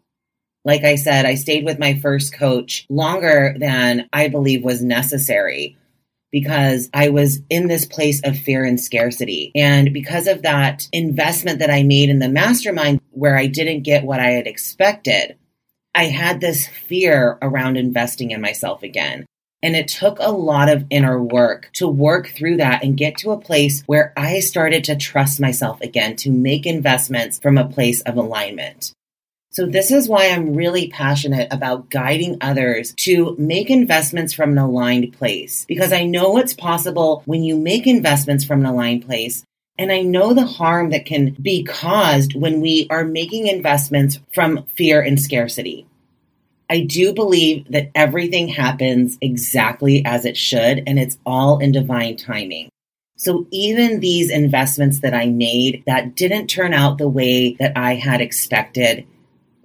Like 0.64 0.84
I 0.84 0.94
said, 0.94 1.26
I 1.26 1.34
stayed 1.34 1.66
with 1.66 1.80
my 1.80 1.96
first 1.96 2.34
coach 2.34 2.86
longer 2.88 3.56
than 3.58 4.08
I 4.14 4.28
believe 4.28 4.64
was 4.64 4.84
necessary 4.84 5.76
because 6.32 6.92
I 6.94 7.10
was 7.10 7.40
in 7.50 7.68
this 7.68 7.86
place 7.86 8.22
of 8.24 8.38
fear 8.38 8.64
and 8.64 8.80
scarcity. 8.80 9.52
And 9.56 9.92
because 9.92 10.28
of 10.28 10.44
that 10.44 10.88
investment 10.94 11.58
that 11.60 11.72
I 11.72 11.82
made 11.82 12.10
in 12.10 12.20
the 12.20 12.30
mastermind 12.30 13.02
where 13.10 13.36
I 13.36 13.48
didn't 13.48 13.82
get 13.82 14.04
what 14.04 14.20
I 14.20 14.30
had 14.32 14.46
expected, 14.46 15.36
I 15.96 16.06
had 16.06 16.42
this 16.42 16.68
fear 16.68 17.40
around 17.42 17.78
investing 17.78 18.30
in 18.30 18.40
myself 18.40 18.84
again. 18.84 19.26
And 19.64 19.76
it 19.76 19.88
took 19.88 20.20
a 20.20 20.30
lot 20.30 20.70
of 20.70 20.86
inner 20.90 21.20
work 21.24 21.70
to 21.74 21.88
work 21.88 22.28
through 22.28 22.58
that 22.58 22.84
and 22.84 22.98
get 22.98 23.18
to 23.20 23.32
a 23.32 23.40
place 23.40 23.82
where 23.86 24.14
I 24.16 24.42
started 24.42 24.84
to 24.84 24.96
trust 24.98 25.40
myself 25.40 25.80
again 25.82 26.18
to 26.18 26.30
make 26.30 26.66
investments 26.66 27.40
from 27.40 27.58
a 27.58 27.68
place 27.68 28.02
of 28.02 28.18
alignment. 28.18 28.94
So 29.52 29.66
this 29.66 29.92
is 29.92 30.10
why 30.10 30.30
I'm 30.30 30.56
really 30.56 30.90
passionate 30.90 31.48
about 31.52 31.90
guiding 31.92 32.40
others 32.42 32.94
to 32.98 33.36
make 33.38 33.70
investments 33.70 34.34
from 34.34 34.52
an 34.52 34.58
aligned 34.58 35.14
place 35.14 35.64
because 35.66 35.94
I 35.94 36.06
know 36.06 36.32
what's 36.32 36.56
possible 36.56 37.22
when 37.26 37.44
you 37.44 37.56
make 37.56 37.88
investments 37.88 38.44
from 38.44 38.62
an 38.62 38.66
aligned 38.66 39.06
place. 39.06 39.46
And 39.78 39.92
I 39.92 40.02
know 40.02 40.34
the 40.34 40.46
harm 40.46 40.90
that 40.90 41.06
can 41.06 41.38
be 41.40 41.64
caused 41.64 42.36
when 42.36 42.62
we 42.62 42.88
are 42.90 43.06
making 43.06 43.48
investments 43.48 44.20
from 44.34 44.66
fear 44.76 45.02
and 45.02 45.22
scarcity. 45.22 45.86
I 46.70 46.82
do 46.82 47.14
believe 47.14 47.66
that 47.72 47.92
everything 47.94 48.48
happens 48.48 49.18
exactly 49.22 50.04
as 50.06 50.26
it 50.26 50.38
should, 50.38 50.84
and 50.88 50.98
it's 50.98 51.18
all 51.26 51.60
in 51.60 51.72
divine 51.72 52.18
timing. 52.18 52.70
So 53.16 53.48
even 53.52 54.00
these 54.00 54.32
investments 54.32 55.00
that 55.00 55.14
I 55.14 55.28
made 55.28 55.84
that 55.86 56.16
didn't 56.16 56.48
turn 56.48 56.74
out 56.74 56.98
the 56.98 57.08
way 57.08 57.54
that 57.60 57.78
I 57.78 57.96
had 57.96 58.22
expected, 58.22 59.06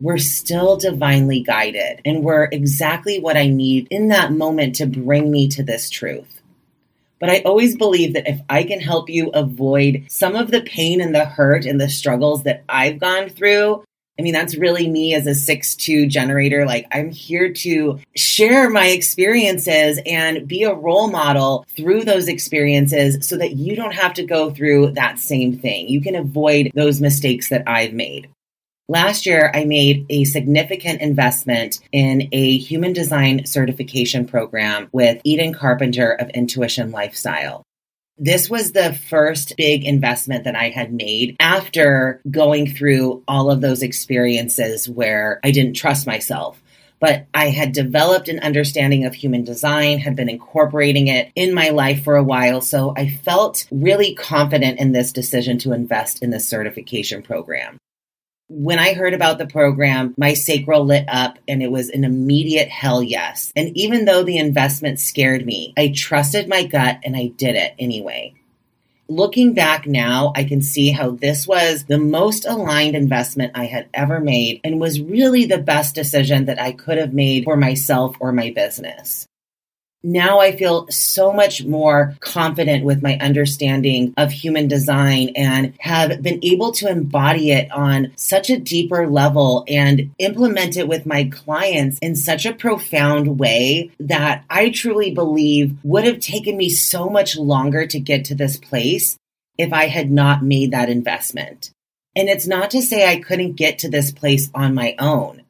we're 0.01 0.19
still 0.19 0.77
divinely 0.77 1.41
guided 1.41 2.01
and 2.05 2.23
we're 2.23 2.49
exactly 2.53 3.19
what 3.19 3.37
I 3.37 3.49
need 3.49 3.89
in 3.91 4.09
that 4.09 4.33
moment 4.33 4.77
to 4.77 4.87
bring 4.87 5.31
me 5.31 5.49
to 5.49 5.63
this 5.63 5.91
truth. 5.91 6.41
But 7.21 7.31
I 7.31 7.41
always 7.41 7.77
believe 7.77 8.15
that 8.15 8.29
if 8.29 8.41
I 8.49 8.63
can 8.63 8.81
help 8.81 9.11
you 9.11 9.31
avoid 9.31 10.07
some 10.09 10.37
of 10.37 10.53
the 10.53 10.61
pain 10.61 11.01
and 11.01 11.15
the 11.15 11.25
hurt 11.25 11.65
and 11.65 11.81
the 11.81 11.89
struggles 11.89 12.45
that 12.45 12.63
I've 12.69 13.01
gone 13.01 13.29
through, 13.29 13.83
I 14.19 14.23
mean, 14.23 14.33
that's 14.33 14.57
really 14.57 14.89
me 14.89 15.15
as 15.15 15.27
a 15.27 15.35
six-two 15.35 16.07
generator. 16.07 16.67
Like, 16.67 16.87
I'm 16.91 17.11
here 17.11 17.53
to 17.53 18.01
share 18.17 18.69
my 18.69 18.87
experiences 18.87 20.01
and 20.05 20.49
be 20.49 20.65
a 20.65 20.75
role 20.75 21.09
model 21.09 21.65
through 21.77 22.05
those 22.05 22.27
experiences 22.27 23.29
so 23.29 23.37
that 23.37 23.55
you 23.55 23.77
don't 23.77 23.95
have 23.95 24.15
to 24.15 24.25
go 24.25 24.51
through 24.51 24.93
that 24.93 25.21
same 25.21 25.59
thing. 25.59 25.89
You 25.89 26.01
can 26.01 26.17
avoid 26.17 26.73
those 26.75 27.01
mistakes 27.01 27.49
that 27.51 27.63
I've 27.67 27.93
made. 27.93 28.29
Last 28.91 29.27
year, 29.27 29.53
I 29.55 29.67
made 29.67 30.07
a 30.09 30.25
significant 30.25 31.03
investment 31.03 31.79
in 31.93 32.29
a 32.33 32.57
human 32.57 32.95
design 32.95 33.45
certification 33.45 34.27
program 34.27 34.89
with 34.93 35.21
Eden 35.25 35.53
Carpenter 35.53 36.13
of 36.13 36.31
Intuition 36.31 36.91
Lifestyle. 36.91 37.63
This 38.21 38.51
was 38.51 38.73
the 38.73 38.93
first 38.93 39.55
big 39.57 39.85
investment 39.85 40.45
that 40.45 40.57
I 40.57 40.71
had 40.71 40.93
made 40.93 41.37
after 41.39 42.21
going 42.29 42.67
through 42.67 43.23
all 43.29 43.49
of 43.49 43.61
those 43.61 43.83
experiences 43.83 44.89
where 44.89 45.39
I 45.45 45.53
didn't 45.53 45.75
trust 45.75 46.05
myself. 46.05 46.61
But 47.01 47.27
I 47.33 47.51
had 47.51 47.71
developed 47.71 48.29
an 48.29 48.41
understanding 48.41 49.05
of 49.05 49.15
human 49.15 49.45
design, 49.45 50.01
had 50.01 50.17
been 50.17 50.29
incorporating 50.29 51.07
it 51.07 51.31
in 51.37 51.55
my 51.55 51.69
life 51.69 52.03
for 52.03 52.17
a 52.17 52.25
while. 52.25 52.61
So 52.61 52.93
I 52.97 53.09
felt 53.09 53.67
really 53.71 54.17
confident 54.17 54.81
in 54.81 54.91
this 54.91 55.13
decision 55.13 55.59
to 55.59 55.73
invest 55.73 56.21
in 56.21 56.31
this 56.31 56.49
certification 56.49 57.23
program. 57.23 57.79
When 58.51 58.79
I 58.79 58.95
heard 58.95 59.13
about 59.13 59.37
the 59.37 59.47
program, 59.47 60.15
my 60.17 60.33
sacral 60.33 60.83
lit 60.83 61.05
up 61.07 61.39
and 61.47 61.63
it 61.63 61.71
was 61.71 61.91
an 61.91 62.03
immediate 62.03 62.69
hell 62.69 63.03
yes. 63.03 63.53
And 63.55 63.77
even 63.77 64.07
though 64.07 64.23
the 64.23 64.39
investment 64.39 65.01
scared 65.01 65.45
me, 65.45 65.75
I 65.77 65.93
trusted 65.95 66.49
my 66.49 66.65
gut 66.65 67.01
and 67.05 67.15
I 67.15 67.27
did 67.27 67.57
it 67.57 67.75
anyway. 67.79 68.35
Looking 69.07 69.53
back 69.53 69.87
now, 69.87 70.33
I 70.35 70.45
can 70.45 70.63
see 70.63 70.91
how 70.91 71.11
this 71.11 71.47
was 71.47 71.85
the 71.85 71.99
most 71.99 72.47
aligned 72.47 72.97
investment 72.97 73.53
I 73.55 73.67
had 73.67 73.89
ever 73.93 74.19
made 74.19 74.63
and 74.65 74.81
was 74.81 75.01
really 75.01 75.45
the 75.45 75.59
best 75.59 75.95
decision 75.95 76.47
that 76.47 76.61
I 76.61 76.73
could 76.73 76.97
have 76.97 77.13
made 77.13 77.45
for 77.45 77.57
myself 77.57 78.17
or 78.19 78.33
my 78.33 78.51
business 78.51 79.29
now 80.03 80.39
I 80.39 80.57
feel 80.57 80.87
so 80.91 81.33
much 81.33 81.65
more 81.65 82.17
confident 82.21 82.85
with 82.85 83.03
my 83.03 83.19
understanding 83.19 84.15
of 84.17 84.31
human 84.31 84.69
design 84.69 85.31
and 85.35 85.75
have 85.81 86.23
been 86.23 86.39
able 86.43 86.73
to 86.73 86.89
embody 86.89 87.51
it 87.51 87.71
on 87.73 88.13
such 88.17 88.49
a 88.49 88.59
deeper 88.59 89.09
level 89.09 89.65
and 89.67 90.13
implement 90.19 90.77
it 90.77 90.89
with 90.89 91.05
my 91.05 91.25
clients 91.25 91.99
in 92.01 92.15
such 92.15 92.47
a 92.47 92.55
profound 92.55 93.39
way 93.39 93.91
that 93.99 94.45
I 94.49 94.71
truly 94.71 95.11
believe 95.11 95.77
would 95.83 96.05
have 96.05 96.21
taken 96.21 96.57
me 96.57 96.69
so 96.69 97.09
much 97.09 97.37
longer 97.37 97.87
to 97.87 97.99
get 97.99 98.27
to 98.27 98.35
this 98.35 98.57
place 98.57 99.19
if 99.57 99.73
I 99.73 99.87
had 99.87 100.11
not 100.11 100.45
made 100.45 100.71
that 100.71 100.89
investment. 100.89 101.73
And 102.15 102.29
it's 102.29 102.47
not 102.47 102.71
to 102.71 102.83
say 102.83 103.07
I 103.07 103.21
couldn't 103.21 103.55
get 103.55 103.81
to 103.81 103.91
this 103.91 104.13
place 104.13 104.51
on 104.55 104.75
my 104.75 104.95
own. 104.99 105.43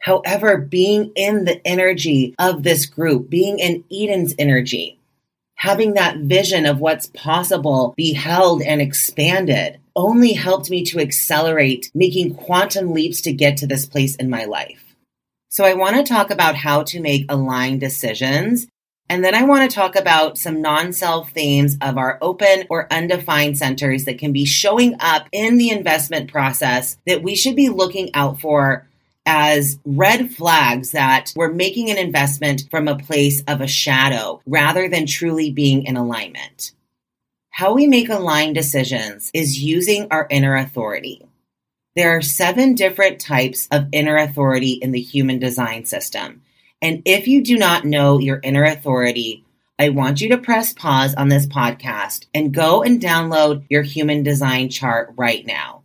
However, 0.00 0.56
being 0.56 1.12
in 1.14 1.44
the 1.44 1.66
energy 1.66 2.34
of 2.38 2.62
this 2.62 2.86
group, 2.86 3.28
being 3.28 3.58
in 3.58 3.84
Eden's 3.92 4.34
energy, 4.38 4.98
having 5.56 5.92
that 5.94 6.16
vision 6.16 6.64
of 6.64 6.80
what's 6.80 7.08
possible 7.08 7.92
be 7.96 8.14
held 8.14 8.62
and 8.62 8.80
expanded 8.80 9.78
only 9.94 10.32
helped 10.32 10.70
me 10.70 10.84
to 10.86 10.98
accelerate 10.98 11.90
making 11.94 12.34
quantum 12.34 12.94
leaps 12.94 13.20
to 13.20 13.32
get 13.32 13.58
to 13.58 13.66
this 13.66 13.84
place 13.84 14.16
in 14.16 14.30
my 14.30 14.46
life. 14.46 14.96
So 15.50 15.64
I 15.64 15.74
want 15.74 15.96
to 15.96 16.02
talk 16.02 16.30
about 16.30 16.56
how 16.56 16.84
to 16.84 17.00
make 17.00 17.26
aligned 17.28 17.80
decisions. 17.80 18.68
And 19.10 19.22
then 19.22 19.34
I 19.34 19.42
want 19.42 19.68
to 19.68 19.74
talk 19.74 19.96
about 19.96 20.38
some 20.38 20.62
non 20.62 20.94
self 20.94 21.32
themes 21.32 21.76
of 21.82 21.98
our 21.98 22.16
open 22.22 22.64
or 22.70 22.90
undefined 22.90 23.58
centers 23.58 24.04
that 24.04 24.18
can 24.18 24.32
be 24.32 24.46
showing 24.46 24.94
up 25.00 25.26
in 25.32 25.58
the 25.58 25.70
investment 25.70 26.30
process 26.30 26.96
that 27.06 27.22
we 27.22 27.34
should 27.34 27.56
be 27.56 27.68
looking 27.68 28.14
out 28.14 28.40
for 28.40 28.86
as 29.32 29.78
red 29.84 30.28
flags 30.34 30.90
that 30.90 31.32
we're 31.36 31.52
making 31.52 31.88
an 31.88 31.96
investment 31.96 32.64
from 32.68 32.88
a 32.88 32.98
place 32.98 33.44
of 33.46 33.60
a 33.60 33.66
shadow 33.68 34.42
rather 34.44 34.88
than 34.88 35.06
truly 35.06 35.52
being 35.52 35.84
in 35.84 35.96
alignment. 35.96 36.72
How 37.50 37.72
we 37.72 37.86
make 37.86 38.08
aligned 38.08 38.56
decisions 38.56 39.30
is 39.32 39.62
using 39.62 40.08
our 40.10 40.26
inner 40.30 40.56
authority. 40.56 41.24
There 41.94 42.16
are 42.16 42.22
seven 42.22 42.74
different 42.74 43.20
types 43.20 43.68
of 43.70 43.86
inner 43.92 44.16
authority 44.16 44.72
in 44.72 44.90
the 44.90 45.00
human 45.00 45.38
design 45.38 45.84
system. 45.84 46.42
And 46.82 47.00
if 47.04 47.28
you 47.28 47.44
do 47.44 47.56
not 47.56 47.84
know 47.84 48.18
your 48.18 48.40
inner 48.42 48.64
authority, 48.64 49.44
I 49.78 49.90
want 49.90 50.20
you 50.20 50.30
to 50.30 50.38
press 50.38 50.72
pause 50.72 51.14
on 51.14 51.28
this 51.28 51.46
podcast 51.46 52.26
and 52.34 52.52
go 52.52 52.82
and 52.82 53.00
download 53.00 53.64
your 53.68 53.82
human 53.82 54.24
design 54.24 54.70
chart 54.70 55.12
right 55.16 55.46
now. 55.46 55.79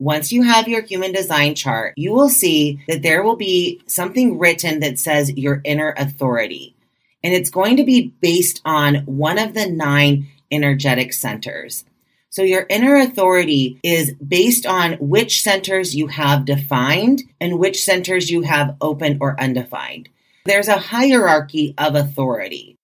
Once 0.00 0.32
you 0.32 0.42
have 0.42 0.66
your 0.66 0.80
human 0.80 1.12
design 1.12 1.54
chart, 1.54 1.92
you 1.94 2.10
will 2.10 2.30
see 2.30 2.82
that 2.88 3.02
there 3.02 3.22
will 3.22 3.36
be 3.36 3.82
something 3.86 4.38
written 4.38 4.80
that 4.80 4.98
says 4.98 5.30
your 5.36 5.60
inner 5.62 5.94
authority. 5.98 6.74
And 7.22 7.34
it's 7.34 7.50
going 7.50 7.76
to 7.76 7.84
be 7.84 8.14
based 8.22 8.62
on 8.64 9.04
one 9.04 9.38
of 9.38 9.52
the 9.52 9.70
nine 9.70 10.28
energetic 10.50 11.12
centers. 11.12 11.84
So 12.30 12.40
your 12.40 12.64
inner 12.70 12.96
authority 12.96 13.78
is 13.82 14.14
based 14.14 14.64
on 14.64 14.94
which 14.94 15.42
centers 15.42 15.94
you 15.94 16.06
have 16.06 16.46
defined 16.46 17.22
and 17.38 17.58
which 17.58 17.84
centers 17.84 18.30
you 18.30 18.40
have 18.40 18.76
open 18.80 19.18
or 19.20 19.38
undefined. 19.38 20.08
There's 20.46 20.68
a 20.68 20.78
hierarchy 20.78 21.74
of 21.76 21.94
authority. 21.94 22.78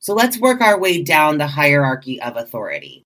So 0.00 0.14
let's 0.14 0.38
work 0.38 0.60
our 0.60 0.80
way 0.80 1.04
down 1.04 1.38
the 1.38 1.46
hierarchy 1.46 2.20
of 2.20 2.36
authority. 2.36 3.04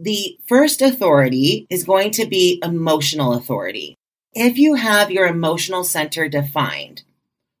The 0.00 0.38
first 0.46 0.80
authority 0.80 1.66
is 1.70 1.82
going 1.82 2.12
to 2.12 2.26
be 2.26 2.60
emotional 2.62 3.34
authority. 3.34 3.96
If 4.32 4.56
you 4.56 4.74
have 4.74 5.10
your 5.10 5.26
emotional 5.26 5.82
center 5.82 6.28
defined, 6.28 7.02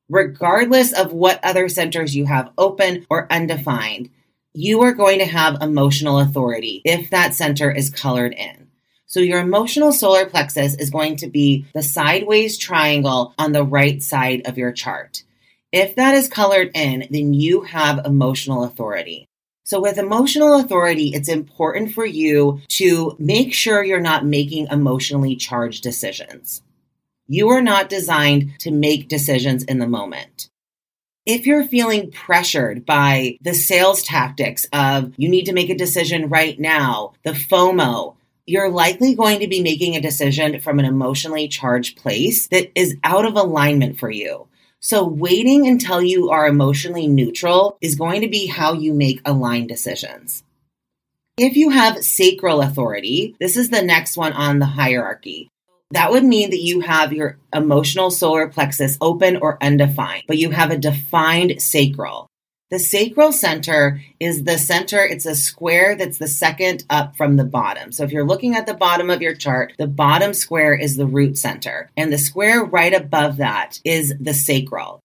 regardless 0.08 0.92
of 0.92 1.12
what 1.12 1.44
other 1.44 1.68
centers 1.68 2.14
you 2.14 2.26
have 2.26 2.52
open 2.56 3.04
or 3.10 3.26
undefined, 3.32 4.10
you 4.52 4.82
are 4.82 4.92
going 4.92 5.18
to 5.18 5.24
have 5.24 5.60
emotional 5.60 6.20
authority 6.20 6.80
if 6.84 7.10
that 7.10 7.34
center 7.34 7.72
is 7.72 7.90
colored 7.90 8.34
in. 8.34 8.68
So 9.06 9.18
your 9.18 9.40
emotional 9.40 9.90
solar 9.90 10.24
plexus 10.24 10.76
is 10.76 10.90
going 10.90 11.16
to 11.16 11.26
be 11.26 11.66
the 11.74 11.82
sideways 11.82 12.56
triangle 12.56 13.34
on 13.36 13.50
the 13.50 13.64
right 13.64 14.00
side 14.00 14.42
of 14.46 14.56
your 14.56 14.70
chart. 14.70 15.24
If 15.72 15.96
that 15.96 16.14
is 16.14 16.28
colored 16.28 16.70
in, 16.76 17.08
then 17.10 17.34
you 17.34 17.62
have 17.62 18.06
emotional 18.06 18.62
authority. 18.62 19.26
So 19.68 19.82
with 19.82 19.98
emotional 19.98 20.58
authority, 20.58 21.10
it's 21.12 21.28
important 21.28 21.92
for 21.92 22.06
you 22.06 22.62
to 22.68 23.14
make 23.18 23.52
sure 23.52 23.84
you're 23.84 24.00
not 24.00 24.24
making 24.24 24.68
emotionally 24.68 25.36
charged 25.36 25.82
decisions. 25.82 26.62
You 27.26 27.50
are 27.50 27.60
not 27.60 27.90
designed 27.90 28.58
to 28.60 28.70
make 28.70 29.10
decisions 29.10 29.64
in 29.64 29.78
the 29.78 29.86
moment. 29.86 30.48
If 31.26 31.46
you're 31.46 31.66
feeling 31.66 32.10
pressured 32.10 32.86
by 32.86 33.36
the 33.42 33.52
sales 33.52 34.02
tactics 34.02 34.66
of 34.72 35.12
you 35.18 35.28
need 35.28 35.44
to 35.44 35.52
make 35.52 35.68
a 35.68 35.76
decision 35.76 36.30
right 36.30 36.58
now, 36.58 37.12
the 37.22 37.32
FOMO, 37.32 38.16
you're 38.46 38.70
likely 38.70 39.14
going 39.14 39.40
to 39.40 39.48
be 39.48 39.62
making 39.62 39.96
a 39.96 40.00
decision 40.00 40.60
from 40.60 40.78
an 40.78 40.86
emotionally 40.86 41.46
charged 41.46 41.98
place 41.98 42.48
that 42.48 42.72
is 42.74 42.96
out 43.04 43.26
of 43.26 43.36
alignment 43.36 43.98
for 43.98 44.10
you. 44.10 44.47
So 44.80 45.06
waiting 45.06 45.66
until 45.66 46.00
you 46.00 46.30
are 46.30 46.46
emotionally 46.46 47.08
neutral 47.08 47.78
is 47.80 47.96
going 47.96 48.20
to 48.20 48.28
be 48.28 48.46
how 48.46 48.74
you 48.74 48.94
make 48.94 49.20
aligned 49.24 49.68
decisions. 49.68 50.44
If 51.36 51.56
you 51.56 51.70
have 51.70 52.04
sacral 52.04 52.62
authority, 52.62 53.34
this 53.40 53.56
is 53.56 53.70
the 53.70 53.82
next 53.82 54.16
one 54.16 54.32
on 54.32 54.60
the 54.60 54.66
hierarchy. 54.66 55.50
That 55.90 56.10
would 56.12 56.24
mean 56.24 56.50
that 56.50 56.62
you 56.62 56.80
have 56.80 57.12
your 57.12 57.38
emotional 57.52 58.10
solar 58.10 58.48
plexus 58.48 58.98
open 59.00 59.38
or 59.38 59.62
undefined, 59.62 60.24
but 60.28 60.38
you 60.38 60.50
have 60.50 60.70
a 60.70 60.76
defined 60.76 61.60
sacral. 61.60 62.27
The 62.70 62.78
sacral 62.78 63.32
center 63.32 64.02
is 64.20 64.44
the 64.44 64.58
center, 64.58 65.02
it's 65.02 65.24
a 65.24 65.34
square 65.34 65.96
that's 65.96 66.18
the 66.18 66.28
second 66.28 66.84
up 66.90 67.16
from 67.16 67.36
the 67.36 67.44
bottom. 67.44 67.92
So 67.92 68.04
if 68.04 68.12
you're 68.12 68.26
looking 68.26 68.56
at 68.56 68.66
the 68.66 68.74
bottom 68.74 69.08
of 69.08 69.22
your 69.22 69.34
chart, 69.34 69.72
the 69.78 69.86
bottom 69.86 70.34
square 70.34 70.74
is 70.74 70.96
the 70.96 71.06
root 71.06 71.38
center, 71.38 71.90
and 71.96 72.12
the 72.12 72.18
square 72.18 72.62
right 72.62 72.92
above 72.92 73.38
that 73.38 73.80
is 73.84 74.12
the 74.20 74.34
sacral. 74.34 75.00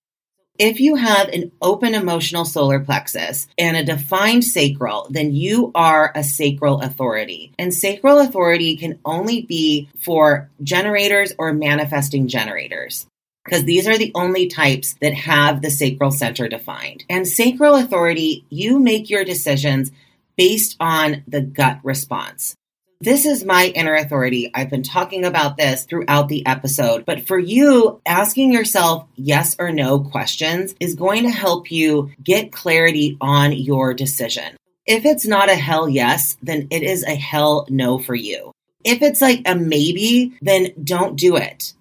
If 0.59 0.81
you 0.81 0.97
have 0.97 1.29
an 1.29 1.53
open 1.61 1.95
emotional 1.95 2.43
solar 2.43 2.81
plexus 2.81 3.47
and 3.57 3.77
a 3.77 3.85
defined 3.85 4.43
sacral, 4.43 5.07
then 5.09 5.33
you 5.33 5.71
are 5.73 6.11
a 6.13 6.23
sacral 6.23 6.81
authority. 6.81 7.53
And 7.57 7.73
sacral 7.73 8.19
authority 8.19 8.75
can 8.75 8.99
only 9.05 9.43
be 9.43 9.89
for 9.97 10.49
generators 10.61 11.31
or 11.39 11.53
manifesting 11.53 12.27
generators 12.27 13.07
because 13.43 13.63
these 13.65 13.87
are 13.87 13.97
the 13.97 14.11
only 14.15 14.47
types 14.47 14.93
that 15.01 15.13
have 15.13 15.61
the 15.61 15.71
sacral 15.71 16.11
center 16.11 16.47
defined. 16.47 17.03
And 17.09 17.27
sacral 17.27 17.75
authority, 17.75 18.45
you 18.49 18.79
make 18.79 19.09
your 19.09 19.25
decisions 19.25 19.91
based 20.37 20.75
on 20.79 21.23
the 21.27 21.41
gut 21.41 21.79
response. 21.83 22.55
This 23.01 23.25
is 23.25 23.43
my 23.43 23.65
inner 23.75 23.95
authority. 23.95 24.49
I've 24.53 24.69
been 24.69 24.81
talking 24.81 25.25
about 25.25 25.57
this 25.57 25.83
throughout 25.83 26.29
the 26.29 26.45
episode, 26.45 27.05
but 27.05 27.27
for 27.27 27.37
you, 27.37 27.99
asking 28.05 28.53
yourself 28.53 29.05
yes 29.17 29.57
or 29.59 29.73
no 29.73 29.99
questions 29.99 30.73
is 30.79 30.95
going 30.95 31.23
to 31.23 31.29
help 31.29 31.69
you 31.69 32.11
get 32.23 32.53
clarity 32.53 33.17
on 33.19 33.51
your 33.51 33.93
decision. 33.93 34.55
If 34.85 35.03
it's 35.03 35.25
not 35.25 35.49
a 35.49 35.55
hell 35.55 35.89
yes, 35.89 36.37
then 36.41 36.67
it 36.71 36.83
is 36.83 37.03
a 37.03 37.15
hell 37.15 37.67
no 37.69 37.99
for 37.99 38.15
you. 38.15 38.53
If 38.85 39.01
it's 39.01 39.21
like 39.21 39.41
a 39.45 39.55
maybe, 39.55 40.37
then 40.41 40.73
don't 40.81 41.17
do 41.17 41.35
it. 41.35 41.73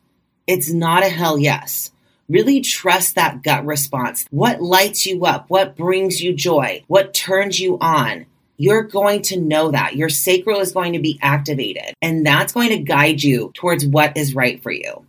It's 0.46 0.72
not 0.72 1.04
a 1.04 1.08
hell 1.08 1.38
yes. 1.38 1.92
Really 2.28 2.60
trust 2.60 3.14
that 3.14 3.42
gut 3.42 3.64
response. 3.64 4.26
What 4.30 4.62
lights 4.62 5.06
you 5.06 5.24
up? 5.24 5.48
What 5.48 5.76
brings 5.76 6.20
you 6.20 6.34
joy? 6.34 6.82
What 6.88 7.14
turns 7.14 7.60
you 7.60 7.78
on? 7.80 8.26
You're 8.56 8.84
going 8.84 9.22
to 9.22 9.40
know 9.40 9.70
that. 9.70 9.96
Your 9.96 10.08
sacral 10.08 10.60
is 10.60 10.72
going 10.72 10.92
to 10.92 10.98
be 10.98 11.18
activated, 11.20 11.94
and 12.00 12.24
that's 12.24 12.52
going 12.52 12.70
to 12.70 12.78
guide 12.78 13.22
you 13.22 13.50
towards 13.54 13.86
what 13.86 14.16
is 14.16 14.34
right 14.34 14.62
for 14.62 14.70
you. 14.70 15.04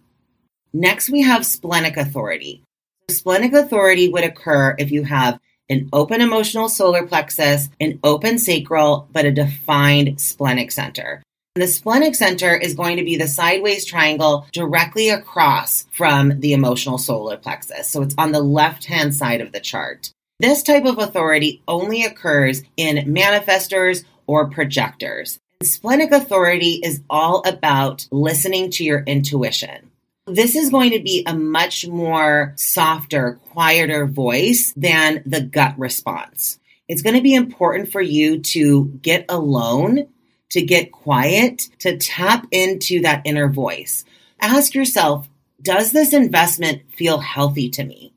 Next, 0.74 1.10
we 1.10 1.22
have 1.22 1.46
splenic 1.46 1.98
authority. 1.98 2.63
Splenic 3.10 3.54
authority 3.54 4.10
would 4.10 4.24
occur 4.24 4.75
if 4.80 4.92
you 4.92 5.04
have 5.04 5.40
an 5.70 5.90
open 5.94 6.22
emotional 6.22 6.68
solar 6.68 7.06
plexus, 7.06 7.70
an 7.80 8.00
open 8.04 8.38
sacral, 8.38 9.08
but 9.12 9.25
a 9.25 9.32
defined 9.32 10.20
splenic 10.20 10.72
center. 10.72 11.22
The 11.56 11.68
splenic 11.68 12.16
center 12.16 12.56
is 12.56 12.74
going 12.74 12.98
to 12.98 13.04
be 13.04 13.16
the 13.16 13.28
sideways 13.28 13.86
triangle 13.86 14.48
directly 14.54 15.10
across 15.10 15.86
from 15.92 16.40
the 16.40 16.54
emotional 16.54 16.98
solar 16.98 17.38
plexus. 17.38 17.88
So 17.88 18.02
it's 18.02 18.16
on 18.18 18.32
the 18.32 18.42
left 18.42 18.86
hand 18.86 19.14
side 19.14 19.40
of 19.40 19.52
the 19.52 19.60
chart. 19.60 20.12
This 20.40 20.64
type 20.64 20.86
of 20.86 20.98
authority 20.98 21.62
only 21.68 22.06
occurs 22.06 22.64
in 22.76 23.14
manifestors 23.14 24.04
or 24.26 24.50
projectors. 24.50 25.40
Splenic 25.62 26.12
authority 26.12 26.82
is 26.84 27.04
all 27.08 27.44
about 27.48 28.08
listening 28.10 28.72
to 28.72 28.84
your 28.84 29.04
intuition. 29.04 29.92
This 30.26 30.56
is 30.56 30.72
going 30.72 30.90
to 30.90 31.04
be 31.04 31.24
a 31.28 31.36
much 31.36 31.88
more 31.88 32.54
softer, 32.56 33.40
quieter 33.52 34.08
voice 34.08 34.74
than 34.76 35.22
the 35.24 35.42
gut 35.42 35.78
response. 35.78 36.60
It's 36.88 37.04
going 37.04 37.16
to 37.16 37.22
be 37.22 37.36
important 37.36 37.92
for 37.92 38.02
you 38.02 38.40
to 38.40 38.86
get 39.04 39.26
alone, 39.30 40.08
to 40.52 40.62
get 40.62 40.92
quiet, 40.92 41.70
to 41.80 41.98
tap 41.98 42.48
into 42.52 43.02
that 43.02 43.22
inner 43.26 43.50
voice. 43.50 44.06
Ask 44.40 44.76
yourself, 44.76 45.30
does 45.62 45.92
this 45.92 46.14
investment 46.14 46.82
feel 46.96 47.20
healthy 47.20 47.70
to 47.70 47.84
me? 47.84 48.14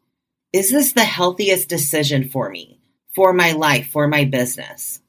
Is 0.52 0.70
this 0.70 0.92
the 0.92 1.04
healthiest 1.04 1.68
decision 1.68 2.28
for 2.28 2.50
me, 2.50 2.80
for 3.14 3.32
my 3.32 3.52
life, 3.52 3.88
for 3.88 4.08
my 4.08 4.24
business? 4.24 5.00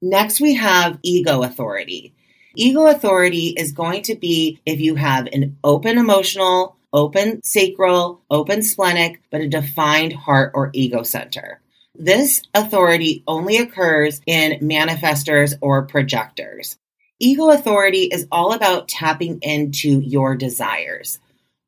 Next, 0.00 0.40
we 0.40 0.54
have 0.54 0.98
ego 1.02 1.42
authority. 1.42 2.14
Ego 2.54 2.86
authority 2.86 3.48
is 3.56 3.72
going 3.72 4.02
to 4.02 4.14
be 4.14 4.60
if 4.64 4.80
you 4.80 4.94
have 4.94 5.26
an 5.32 5.58
open 5.62 5.98
emotional, 5.98 6.76
open 6.92 7.42
sacral, 7.42 8.22
open 8.30 8.62
splenic, 8.62 9.20
but 9.30 9.40
a 9.40 9.48
defined 9.48 10.12
heart 10.12 10.52
or 10.54 10.70
ego 10.72 11.02
center. 11.02 11.60
This 11.98 12.42
authority 12.54 13.24
only 13.26 13.58
occurs 13.58 14.20
in 14.24 14.60
manifestors 14.60 15.54
or 15.60 15.86
projectors. 15.86 16.78
Ego 17.18 17.50
authority 17.50 18.04
is 18.04 18.28
all 18.30 18.52
about 18.52 18.88
tapping 18.88 19.40
into 19.42 20.00
your 20.00 20.36
desires. 20.36 21.18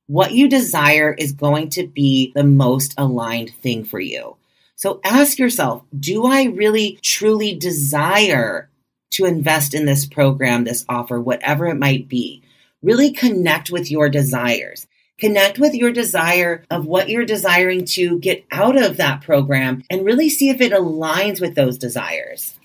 What 0.06 0.32
you 0.32 0.48
desire 0.48 1.12
is 1.12 1.32
going 1.32 1.70
to 1.70 1.86
be 1.86 2.32
the 2.34 2.44
most 2.44 2.94
aligned 2.96 3.50
thing 3.60 3.84
for 3.84 4.00
you. 4.00 4.36
So 4.76 5.00
ask 5.04 5.38
yourself, 5.38 5.82
do 5.98 6.24
I 6.26 6.44
really 6.44 6.98
truly 7.02 7.54
desire 7.54 8.70
to 9.10 9.24
invest 9.24 9.74
in 9.74 9.84
this 9.84 10.06
program, 10.06 10.64
this 10.64 10.84
offer, 10.88 11.20
whatever 11.20 11.66
it 11.66 11.78
might 11.78 12.08
be. 12.08 12.42
Really 12.82 13.12
connect 13.12 13.70
with 13.70 13.90
your 13.90 14.08
desires. 14.08 14.86
Connect 15.20 15.58
with 15.58 15.74
your 15.74 15.92
desire 15.92 16.64
of 16.70 16.86
what 16.86 17.10
you're 17.10 17.26
desiring 17.26 17.84
to 17.84 18.18
get 18.18 18.46
out 18.50 18.82
of 18.82 18.96
that 18.96 19.20
program 19.20 19.84
and 19.90 20.04
really 20.04 20.30
see 20.30 20.48
if 20.48 20.62
it 20.62 20.72
aligns 20.72 21.42
with 21.42 21.54
those 21.54 21.76
desires. 21.76 22.58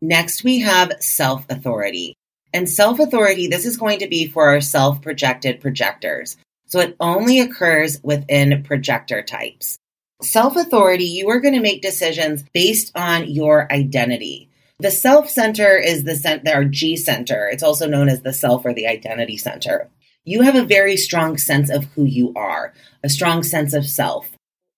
Next, 0.00 0.42
we 0.44 0.60
have 0.60 0.92
self 1.00 1.44
authority. 1.50 2.16
And 2.54 2.70
self 2.70 3.00
authority, 3.00 3.48
this 3.48 3.66
is 3.66 3.76
going 3.76 3.98
to 3.98 4.08
be 4.08 4.26
for 4.26 4.48
our 4.48 4.62
self 4.62 5.02
projected 5.02 5.60
projectors. 5.60 6.38
So 6.66 6.80
it 6.80 6.96
only 7.00 7.40
occurs 7.40 8.00
within 8.02 8.62
projector 8.64 9.22
types. 9.22 9.78
Self 10.22 10.56
authority, 10.56 11.04
you 11.04 11.28
are 11.28 11.40
going 11.40 11.54
to 11.54 11.60
make 11.60 11.82
decisions 11.82 12.44
based 12.54 12.92
on 12.94 13.28
your 13.28 13.70
identity. 13.70 14.48
The 14.78 14.90
self 14.90 15.28
center 15.28 15.76
is 15.76 16.04
the 16.04 16.16
center, 16.16 16.50
our 16.50 16.64
G 16.64 16.96
center. 16.96 17.46
It's 17.46 17.62
also 17.62 17.86
known 17.86 18.08
as 18.08 18.22
the 18.22 18.32
self 18.32 18.64
or 18.64 18.72
the 18.72 18.86
identity 18.86 19.36
center. 19.36 19.90
You 20.24 20.42
have 20.42 20.54
a 20.54 20.64
very 20.64 20.96
strong 20.96 21.36
sense 21.36 21.68
of 21.68 21.84
who 21.94 22.04
you 22.04 22.32
are, 22.34 22.72
a 23.02 23.10
strong 23.10 23.42
sense 23.42 23.74
of 23.74 23.86
self. 23.86 24.30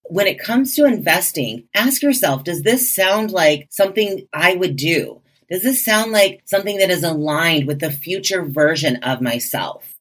When 0.04 0.26
it 0.26 0.40
comes 0.40 0.74
to 0.74 0.84
investing, 0.84 1.68
ask 1.74 2.02
yourself, 2.02 2.44
does 2.44 2.62
this 2.62 2.92
sound 2.92 3.30
like 3.30 3.68
something 3.70 4.26
I 4.32 4.54
would 4.54 4.76
do? 4.76 5.22
Does 5.48 5.62
this 5.62 5.84
sound 5.84 6.10
like 6.10 6.42
something 6.44 6.78
that 6.78 6.90
is 6.90 7.04
aligned 7.04 7.68
with 7.68 7.78
the 7.78 7.92
future 7.92 8.42
version 8.42 8.96
of 8.96 9.20
myself? 9.20 9.94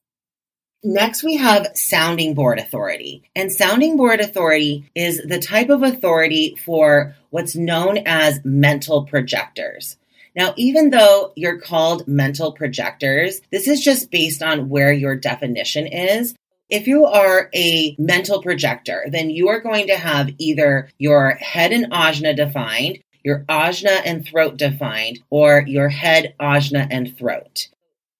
Next, 0.82 1.22
we 1.22 1.36
have 1.36 1.68
sounding 1.74 2.34
board 2.34 2.58
authority. 2.58 3.22
And 3.34 3.52
sounding 3.52 3.96
board 3.96 4.20
authority 4.20 4.90
is 4.94 5.20
the 5.22 5.38
type 5.38 5.68
of 5.68 5.82
authority 5.82 6.56
for 6.64 7.14
what's 7.30 7.56
known 7.56 7.98
as 8.06 8.40
mental 8.44 9.04
projectors. 9.04 9.96
Now, 10.36 10.52
even 10.56 10.90
though 10.90 11.32
you're 11.34 11.58
called 11.58 12.06
mental 12.06 12.52
projectors, 12.52 13.40
this 13.50 13.66
is 13.66 13.82
just 13.82 14.10
based 14.10 14.42
on 14.42 14.68
where 14.68 14.92
your 14.92 15.16
definition 15.16 15.86
is. 15.86 16.34
If 16.68 16.86
you 16.86 17.06
are 17.06 17.48
a 17.54 17.96
mental 17.98 18.42
projector, 18.42 19.06
then 19.10 19.30
you 19.30 19.48
are 19.48 19.60
going 19.60 19.86
to 19.86 19.96
have 19.96 20.30
either 20.38 20.88
your 20.98 21.30
head 21.30 21.72
and 21.72 21.90
ajna 21.90 22.36
defined, 22.36 22.98
your 23.24 23.44
ajna 23.48 24.02
and 24.04 24.26
throat 24.26 24.56
defined, 24.56 25.20
or 25.30 25.64
your 25.66 25.88
head, 25.88 26.34
ajna, 26.38 26.86
and 26.90 27.16
throat 27.16 27.68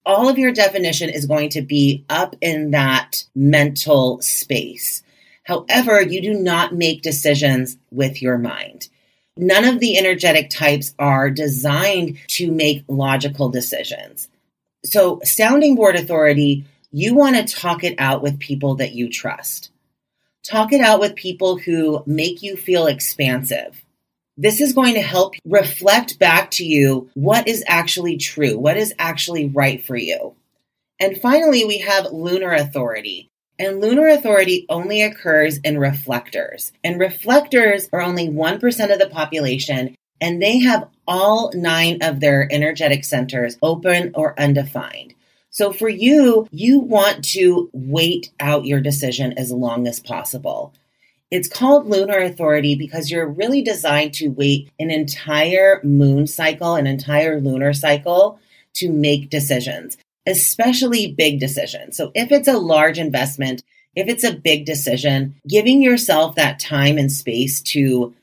all 0.07 0.29
of 0.29 0.39
your 0.39 0.53
definition 0.53 1.11
is 1.11 1.27
going 1.27 1.51
to 1.51 1.61
be 1.61 2.05
up 2.09 2.37
in 2.41 2.71
that 2.71 3.25
mental 3.35 4.23
space. 4.23 5.03
However, 5.43 6.01
you 6.01 6.23
do 6.23 6.35
not 6.35 6.73
make 6.75 7.03
decisions 7.03 7.77
with 7.91 8.23
your 8.23 8.39
mind. 8.39 8.89
None 9.37 9.65
of 9.65 9.81
the 9.81 9.99
energetic 9.99 10.51
types 10.51 10.95
are 10.99 11.31
designed 11.31 12.19
to 12.29 12.51
make 12.51 12.85
logical 12.89 13.49
decisions. 13.49 14.29
So, 14.85 15.21
sounding 15.25 15.75
board 15.75 15.97
authority, 15.97 16.65
you 16.93 17.15
want 17.15 17.37
to 17.37 17.55
talk 17.55 17.85
it 17.85 17.95
out 17.99 18.23
with 18.23 18.39
people 18.39 18.77
that 18.77 18.93
you 18.93 19.09
trust. 19.09 19.71
Talk 20.45 20.73
it 20.73 20.81
out 20.81 21.01
with 21.01 21.17
people 21.17 21.59
who 21.59 22.03
make 22.07 22.43
you 22.43 22.57
feel 22.57 22.87
expansive 22.87 23.85
this 24.37 24.61
is 24.61 24.73
going 24.73 24.95
to 24.95 25.01
help 25.01 25.35
reflect 25.45 26.19
back 26.19 26.51
to 26.53 26.65
you 26.65 27.09
what 27.15 27.49
is 27.49 27.65
actually 27.67 28.17
true, 28.19 28.59
what 28.59 28.77
is 28.77 28.95
actually 28.99 29.49
right 29.49 29.83
for 29.83 29.97
you. 29.97 30.35
And 31.01 31.21
finally, 31.21 31.65
we 31.65 31.79
have 31.79 32.13
lunar 32.13 32.53
authority. 32.53 33.31
And 33.59 33.81
lunar 33.81 34.09
authority 34.09 34.67
only 34.69 35.03
occurs 35.03 35.59
in 35.59 35.79
reflectors. 35.79 36.73
And 36.85 37.01
reflectors 37.01 37.89
are 37.93 38.03
only 38.03 38.29
1% 38.29 38.93
of 38.93 38.99
the 38.99 39.09
population, 39.09 39.97
and 40.21 40.43
they 40.43 40.59
have 40.59 40.89
all 41.07 41.51
nine 41.55 41.99
of 42.03 42.21
their 42.21 42.49
energetic 42.53 43.05
centers 43.05 43.57
open 43.63 44.13
or 44.15 44.39
undefined. 44.39 45.15
So 45.51 45.73
for 45.73 45.89
you, 45.89 46.47
you 46.51 46.81
want 46.81 47.25
to 47.31 47.71
wait 47.73 48.31
out 48.41 48.67
your 48.67 48.81
decision 48.81 49.33
as 49.39 49.51
long 49.51 49.87
as 49.87 50.01
possible. 50.01 50.75
It's 51.31 51.49
called 51.49 51.89
lunar 51.89 52.19
authority 52.19 52.75
because 52.75 53.11
you're 53.11 53.27
really 53.27 53.63
designed 53.63 54.13
to 54.15 54.29
wait 54.29 54.71
an 54.79 54.91
entire 54.91 55.81
moon 55.83 56.27
cycle, 56.27 56.75
an 56.75 56.87
entire 56.87 57.41
lunar 57.41 57.73
cycle 57.73 58.39
to 58.75 58.91
make 58.91 59.31
decisions, 59.31 59.97
especially 60.27 61.13
big 61.13 61.41
decisions. 61.41 61.97
So 61.97 62.11
if 62.15 62.33
it's 62.33 62.49
a 62.49 62.59
large 62.59 62.99
investment, 62.99 63.63
if 63.95 64.09
it's 64.09 64.25
a 64.25 64.35
big 64.35 64.67
decision, 64.67 65.41
giving 65.49 65.83
yourself 65.83 66.35
that 66.35 66.59
time 66.59 66.99
and 66.99 67.11
space 67.11 67.63
to 67.63 68.15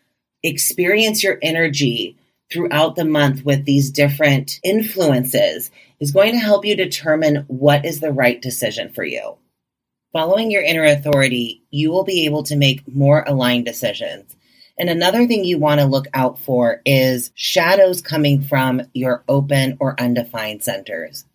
experience 0.44 1.24
your 1.24 1.40
energy 1.42 2.18
throughout 2.52 2.96
the 2.96 3.06
month 3.06 3.44
with 3.44 3.66
these 3.66 3.90
different 3.90 4.60
influences 4.64 5.72
is 6.00 6.12
going 6.12 6.34
to 6.34 6.40
help 6.40 6.66
you 6.66 6.76
determine 6.76 7.46
what 7.48 7.86
is 7.86 8.00
the 8.00 8.12
right 8.12 8.42
decision 8.42 8.92
for 8.94 9.04
you. 9.04 9.38
Following 10.12 10.52
your 10.52 10.62
inner 10.62 10.84
authority, 10.84 11.64
you 11.72 11.92
will 11.92 12.04
be 12.04 12.26
able 12.26 12.44
to 12.44 12.56
make 12.56 12.88
more 12.94 13.24
aligned 13.26 13.66
decisions. 13.66 14.36
And 14.78 14.90
another 14.90 15.26
thing 15.26 15.44
you 15.44 15.58
want 15.58 15.80
to 15.80 15.88
look 15.88 16.06
out 16.14 16.38
for 16.38 16.82
is 16.86 17.32
shadows 17.34 18.02
coming 18.02 18.42
from 18.42 18.84
your 18.94 19.24
open 19.28 19.78
or 19.80 20.00
undefined 20.00 20.64
centers. 20.64 21.26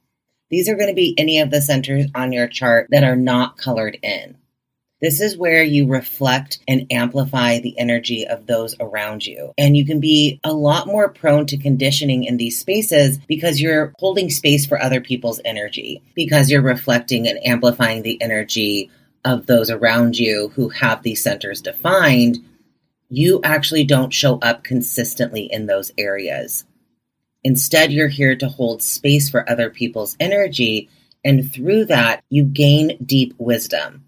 These 0.51 0.69
are 0.69 0.77
going 0.77 0.89
to 0.89 0.95
be 0.95 1.15
any 1.19 1.41
of 1.41 1.51
the 1.51 1.61
centers 1.61 2.07
on 2.15 2.33
your 2.33 2.49
chart 2.49 2.89
that 2.91 3.05
are 3.05 3.17
not 3.17 3.57
colored 3.57 3.99
in. 4.03 4.37
This 5.01 5.21
is 5.21 5.37
where 5.37 5.63
you 5.63 5.87
reflect 5.87 6.59
and 6.67 6.87
amplify 6.91 7.61
the 7.61 7.79
energy 7.79 8.27
of 8.27 8.47
those 8.47 8.75
around 8.81 9.25
you. 9.25 9.53
And 9.57 9.77
you 9.77 9.87
can 9.87 10.01
be 10.01 10.41
a 10.43 10.53
lot 10.53 10.89
more 10.89 11.09
prone 11.09 11.47
to 11.47 11.57
conditioning 11.57 12.25
in 12.25 12.37
these 12.37 12.59
spaces 12.59 13.19
because 13.29 13.61
you're 13.61 13.93
holding 13.99 14.29
space 14.29 14.67
for 14.67 14.81
other 14.81 15.01
people's 15.01 15.41
energy, 15.45 16.03
because 16.15 16.51
you're 16.51 16.63
reflecting 16.63 17.29
and 17.29 17.39
amplifying 17.47 18.03
the 18.03 18.21
energy 18.21 18.91
of 19.25 19.47
those 19.47 19.71
around 19.71 20.19
you 20.19 20.49
who 20.57 20.69
have 20.71 21.03
these 21.03 21.23
centers 21.23 21.61
defined. 21.61 22.39
You 23.09 23.41
actually 23.45 23.85
don't 23.85 24.13
show 24.13 24.39
up 24.41 24.65
consistently 24.65 25.43
in 25.43 25.67
those 25.67 25.93
areas. 25.97 26.65
Instead, 27.45 27.93
you're 27.93 28.09
here 28.09 28.37
to 28.37 28.49
hold 28.49 28.83
space 28.83 29.29
for 29.29 29.49
other 29.49 29.71
people's 29.71 30.17
energy, 30.19 30.89
and 31.25 31.51
through 31.53 31.85
that, 31.87 32.23
you 32.31 32.45
gain 32.45 32.99
deep 33.05 33.35
wisdom. 33.39 34.05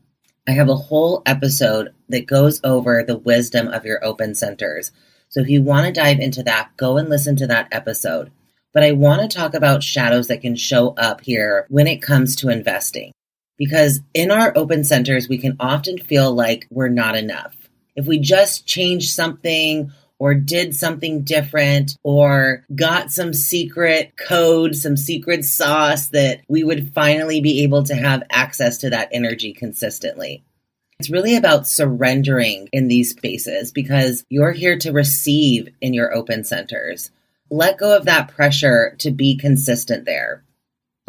I 0.49 0.53
have 0.53 0.69
a 0.69 0.75
whole 0.75 1.23
episode 1.27 1.95
that 2.09 2.27
goes 2.27 2.61
over 2.65 3.03
the 3.03 3.19
wisdom 3.19 3.69
of 3.69 3.85
your 3.85 4.05
open 4.05 4.35
centers. 4.35 4.91
So 5.29 5.41
if 5.41 5.49
you 5.49 5.63
want 5.63 5.87
to 5.87 5.93
dive 5.93 6.19
into 6.19 6.43
that, 6.43 6.71
go 6.77 6.97
and 6.97 7.09
listen 7.09 7.37
to 7.37 7.47
that 7.47 7.69
episode. 7.71 8.33
But 8.73 8.83
I 8.83 8.93
want 8.93 9.23
to 9.23 9.37
talk 9.37 9.55
about 9.55 9.83
shadows 9.83 10.29
that 10.29 10.41
can 10.41 10.57
show 10.57 10.89
up 10.95 11.21
here 11.21 11.67
when 11.69 11.87
it 11.87 12.03
comes 12.03 12.35
to 12.37 12.49
investing. 12.49 13.13
Because 13.59 14.01
in 14.15 14.31
our 14.31 14.53
open 14.57 14.85
centers, 14.85 15.29
we 15.29 15.39
can 15.39 15.57
often 15.61 15.99
feel 15.99 16.33
like 16.33 16.67
we're 16.71 16.89
not 16.89 17.17
enough. 17.17 17.57
If 17.95 18.07
we 18.07 18.19
just 18.19 18.67
change 18.67 19.13
something 19.13 19.93
or 20.21 20.35
did 20.35 20.75
something 20.75 21.23
different 21.23 21.97
or 22.05 22.65
got 22.73 23.11
some 23.11 23.33
secret 23.33 24.13
code, 24.17 24.77
some 24.77 24.97
secret 24.97 25.45
sauce 25.45 26.09
that 26.09 26.43
we 26.47 26.63
would 26.63 26.93
finally 26.93 27.41
be 27.41 27.65
able 27.65 27.83
to 27.83 27.95
have 27.95 28.23
access 28.31 28.79
to 28.79 28.91
that 28.91 29.09
energy 29.11 29.53
consistently. 29.53 30.45
It's 31.01 31.11
really 31.11 31.35
about 31.37 31.67
surrendering 31.67 32.69
in 32.73 32.87
these 32.87 33.11
spaces 33.11 33.73
because 33.73 34.23
you're 34.29 34.53
here 34.53 34.79
to 34.81 34.93
receive 34.93 35.71
in 35.81 35.95
your 35.95 36.15
open 36.15 36.45
centers. 36.45 37.11
Let 37.51 37.79
go 37.79 37.97
of 37.97 38.05
that 38.05 38.29
pressure 38.29 38.95
to 38.99 39.11
be 39.11 39.39
consistent 39.39 40.05
there. 40.05 40.45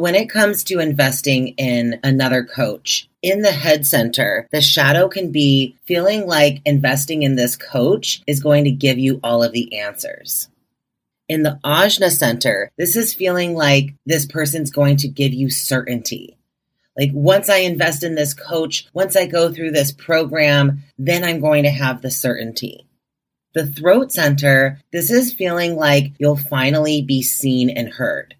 When 0.01 0.15
it 0.15 0.31
comes 0.31 0.63
to 0.63 0.79
investing 0.79 1.49
in 1.59 1.99
another 2.03 2.43
coach, 2.43 3.07
in 3.21 3.43
the 3.43 3.51
head 3.51 3.85
center, 3.85 4.47
the 4.51 4.59
shadow 4.59 5.07
can 5.07 5.31
be 5.31 5.77
feeling 5.85 6.25
like 6.25 6.63
investing 6.65 7.21
in 7.21 7.35
this 7.35 7.55
coach 7.55 8.23
is 8.25 8.41
going 8.41 8.63
to 8.63 8.71
give 8.71 8.97
you 8.97 9.19
all 9.23 9.43
of 9.43 9.51
the 9.51 9.77
answers. 9.77 10.49
In 11.29 11.43
the 11.43 11.59
Ajna 11.63 12.09
center, 12.09 12.71
this 12.79 12.95
is 12.95 13.13
feeling 13.13 13.53
like 13.53 13.93
this 14.07 14.25
person's 14.25 14.71
going 14.71 14.97
to 14.97 15.07
give 15.07 15.35
you 15.35 15.51
certainty. 15.51 16.35
Like 16.97 17.11
once 17.13 17.47
I 17.47 17.57
invest 17.57 18.01
in 18.01 18.15
this 18.15 18.33
coach, 18.33 18.87
once 18.95 19.15
I 19.15 19.27
go 19.27 19.53
through 19.53 19.69
this 19.69 19.91
program, 19.91 20.81
then 20.97 21.23
I'm 21.23 21.41
going 21.41 21.61
to 21.65 21.69
have 21.69 22.01
the 22.01 22.09
certainty. 22.09 22.87
The 23.53 23.67
throat 23.67 24.11
center, 24.11 24.79
this 24.91 25.11
is 25.11 25.31
feeling 25.31 25.75
like 25.75 26.13
you'll 26.17 26.37
finally 26.37 27.03
be 27.03 27.21
seen 27.21 27.69
and 27.69 27.87
heard 27.87 28.33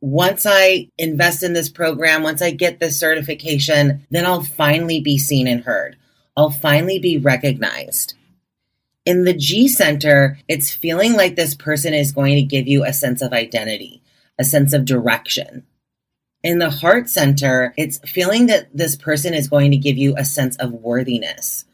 once 0.00 0.46
I 0.46 0.88
invest 0.96 1.42
in 1.42 1.52
this 1.52 1.68
program, 1.68 2.22
once 2.22 2.40
I 2.40 2.50
get 2.50 2.80
this 2.80 2.98
certification, 2.98 4.06
then 4.10 4.24
I'll 4.24 4.42
finally 4.42 5.00
be 5.00 5.18
seen 5.18 5.46
and 5.46 5.62
heard. 5.62 5.96
I'll 6.36 6.50
finally 6.50 6.98
be 6.98 7.18
recognized. 7.18 8.14
In 9.04 9.24
the 9.24 9.34
G 9.34 9.68
Center, 9.68 10.38
it's 10.48 10.70
feeling 10.70 11.14
like 11.14 11.36
this 11.36 11.54
person 11.54 11.94
is 11.94 12.12
going 12.12 12.36
to 12.36 12.42
give 12.42 12.66
you 12.66 12.84
a 12.84 12.92
sense 12.92 13.22
of 13.22 13.32
identity, 13.32 14.02
a 14.38 14.44
sense 14.44 14.72
of 14.72 14.84
direction. 14.84 15.64
In 16.42 16.58
the 16.58 16.70
Heart 16.70 17.10
Center, 17.10 17.74
it's 17.76 17.98
feeling 17.98 18.46
that 18.46 18.68
this 18.74 18.96
person 18.96 19.34
is 19.34 19.48
going 19.48 19.70
to 19.72 19.76
give 19.76 19.98
you 19.98 20.14
a 20.16 20.24
sense 20.24 20.56
of 20.56 20.72
worthiness 20.72 21.66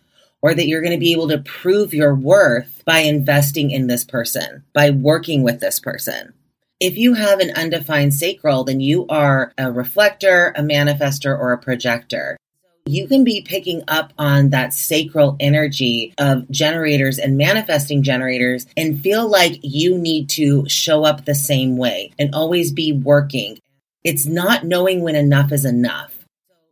or 0.43 0.55
that 0.55 0.67
you're 0.67 0.81
going 0.81 0.93
to 0.93 0.99
be 0.99 1.13
able 1.13 1.29
to 1.29 1.39
prove 1.39 1.95
your 1.95 2.15
worth 2.15 2.83
by 2.85 2.99
investing 3.01 3.71
in 3.71 3.87
this 3.87 4.05
person, 4.05 4.65
by 4.73 4.91
working 4.91 5.43
with 5.43 5.61
this 5.61 5.79
person. 5.79 6.33
If 6.79 6.99
you 6.99 7.15
have 7.15 7.41
an 7.41 7.53
undefined 7.57 8.13
sacral, 8.13 8.65
then 8.65 8.81
you 8.81 9.07
are 9.09 9.51
a 9.57 9.73
reflector, 9.73 10.53
a 10.55 10.61
manifestor, 10.61 11.37
or 11.37 11.53
a 11.53 11.59
projector. 11.59 12.37
You 12.85 13.09
can 13.09 13.25
be 13.25 13.41
picking 13.41 13.83
up 13.89 14.13
on 14.19 14.51
that 14.51 14.75
sacral 14.75 15.37
energy 15.41 16.13
of 16.19 16.49
generators 16.51 17.19
and 17.19 17.39
manifesting 17.39 18.03
generators 18.03 18.67
and 18.77 19.01
feel 19.01 19.27
like 19.27 19.59
you 19.63 19.97
need 19.97 20.29
to 20.31 20.69
show 20.69 21.03
up 21.03 21.25
the 21.25 21.35
same 21.35 21.79
way 21.79 22.13
and 22.19 22.35
always 22.35 22.73
be 22.73 22.93
working. 22.93 23.59
It's 24.05 24.27
not 24.27 24.65
knowing 24.65 25.01
when 25.01 25.17
enough 25.17 25.53
is 25.53 25.65
enough 25.65 26.16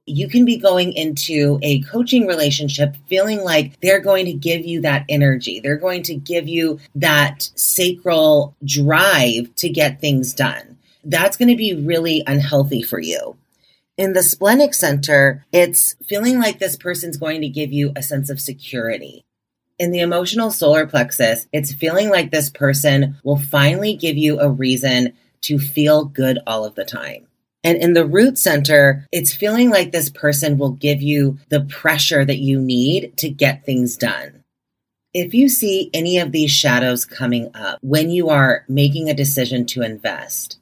you 0.06 0.28
can 0.28 0.44
be 0.44 0.58
going 0.58 0.92
into 0.92 1.58
a 1.62 1.80
coaching 1.82 2.26
relationship 2.26 2.94
feeling 3.08 3.42
like 3.42 3.80
they're 3.80 4.00
going 4.00 4.26
to 4.26 4.32
give 4.32 4.64
you 4.64 4.82
that 4.82 5.04
energy. 5.08 5.60
They're 5.60 5.76
going 5.76 6.02
to 6.04 6.14
give 6.14 6.46
you 6.46 6.78
that 6.96 7.50
sacral 7.54 8.54
drive 8.64 9.54
to 9.56 9.68
get 9.68 10.00
things 10.00 10.34
done. 10.34 10.78
That's 11.04 11.36
going 11.36 11.48
to 11.48 11.56
be 11.56 11.74
really 11.74 12.22
unhealthy 12.26 12.82
for 12.82 12.98
you. 13.00 13.36
In 13.96 14.12
the 14.12 14.22
splenic 14.22 14.74
center, 14.74 15.44
it's 15.52 15.94
feeling 16.06 16.38
like 16.38 16.58
this 16.58 16.76
person's 16.76 17.16
going 17.16 17.40
to 17.42 17.48
give 17.48 17.72
you 17.72 17.92
a 17.94 18.02
sense 18.02 18.28
of 18.28 18.40
security. 18.40 19.24
In 19.78 19.90
the 19.90 20.00
emotional 20.00 20.50
solar 20.50 20.86
plexus, 20.86 21.46
it's 21.52 21.72
feeling 21.72 22.10
like 22.10 22.30
this 22.30 22.50
person 22.50 23.16
will 23.22 23.38
finally 23.38 23.94
give 23.94 24.16
you 24.16 24.40
a 24.40 24.50
reason 24.50 25.14
to 25.42 25.58
feel 25.58 26.04
good 26.04 26.38
all 26.46 26.64
of 26.64 26.74
the 26.74 26.84
time. 26.84 27.26
And 27.64 27.78
in 27.78 27.94
the 27.94 28.04
root 28.04 28.36
center, 28.38 29.06
it's 29.10 29.34
feeling 29.34 29.70
like 29.70 29.90
this 29.90 30.10
person 30.10 30.58
will 30.58 30.72
give 30.72 31.00
you 31.00 31.38
the 31.48 31.62
pressure 31.62 32.24
that 32.24 32.38
you 32.38 32.60
need 32.60 33.16
to 33.16 33.30
get 33.30 33.64
things 33.64 33.96
done. 33.96 34.44
If 35.14 35.32
you 35.32 35.48
see 35.48 35.90
any 35.94 36.18
of 36.18 36.30
these 36.30 36.50
shadows 36.50 37.06
coming 37.06 37.50
up 37.54 37.78
when 37.82 38.10
you 38.10 38.28
are 38.28 38.64
making 38.68 39.08
a 39.08 39.14
decision 39.14 39.64
to 39.66 39.82
invest, 39.82 40.58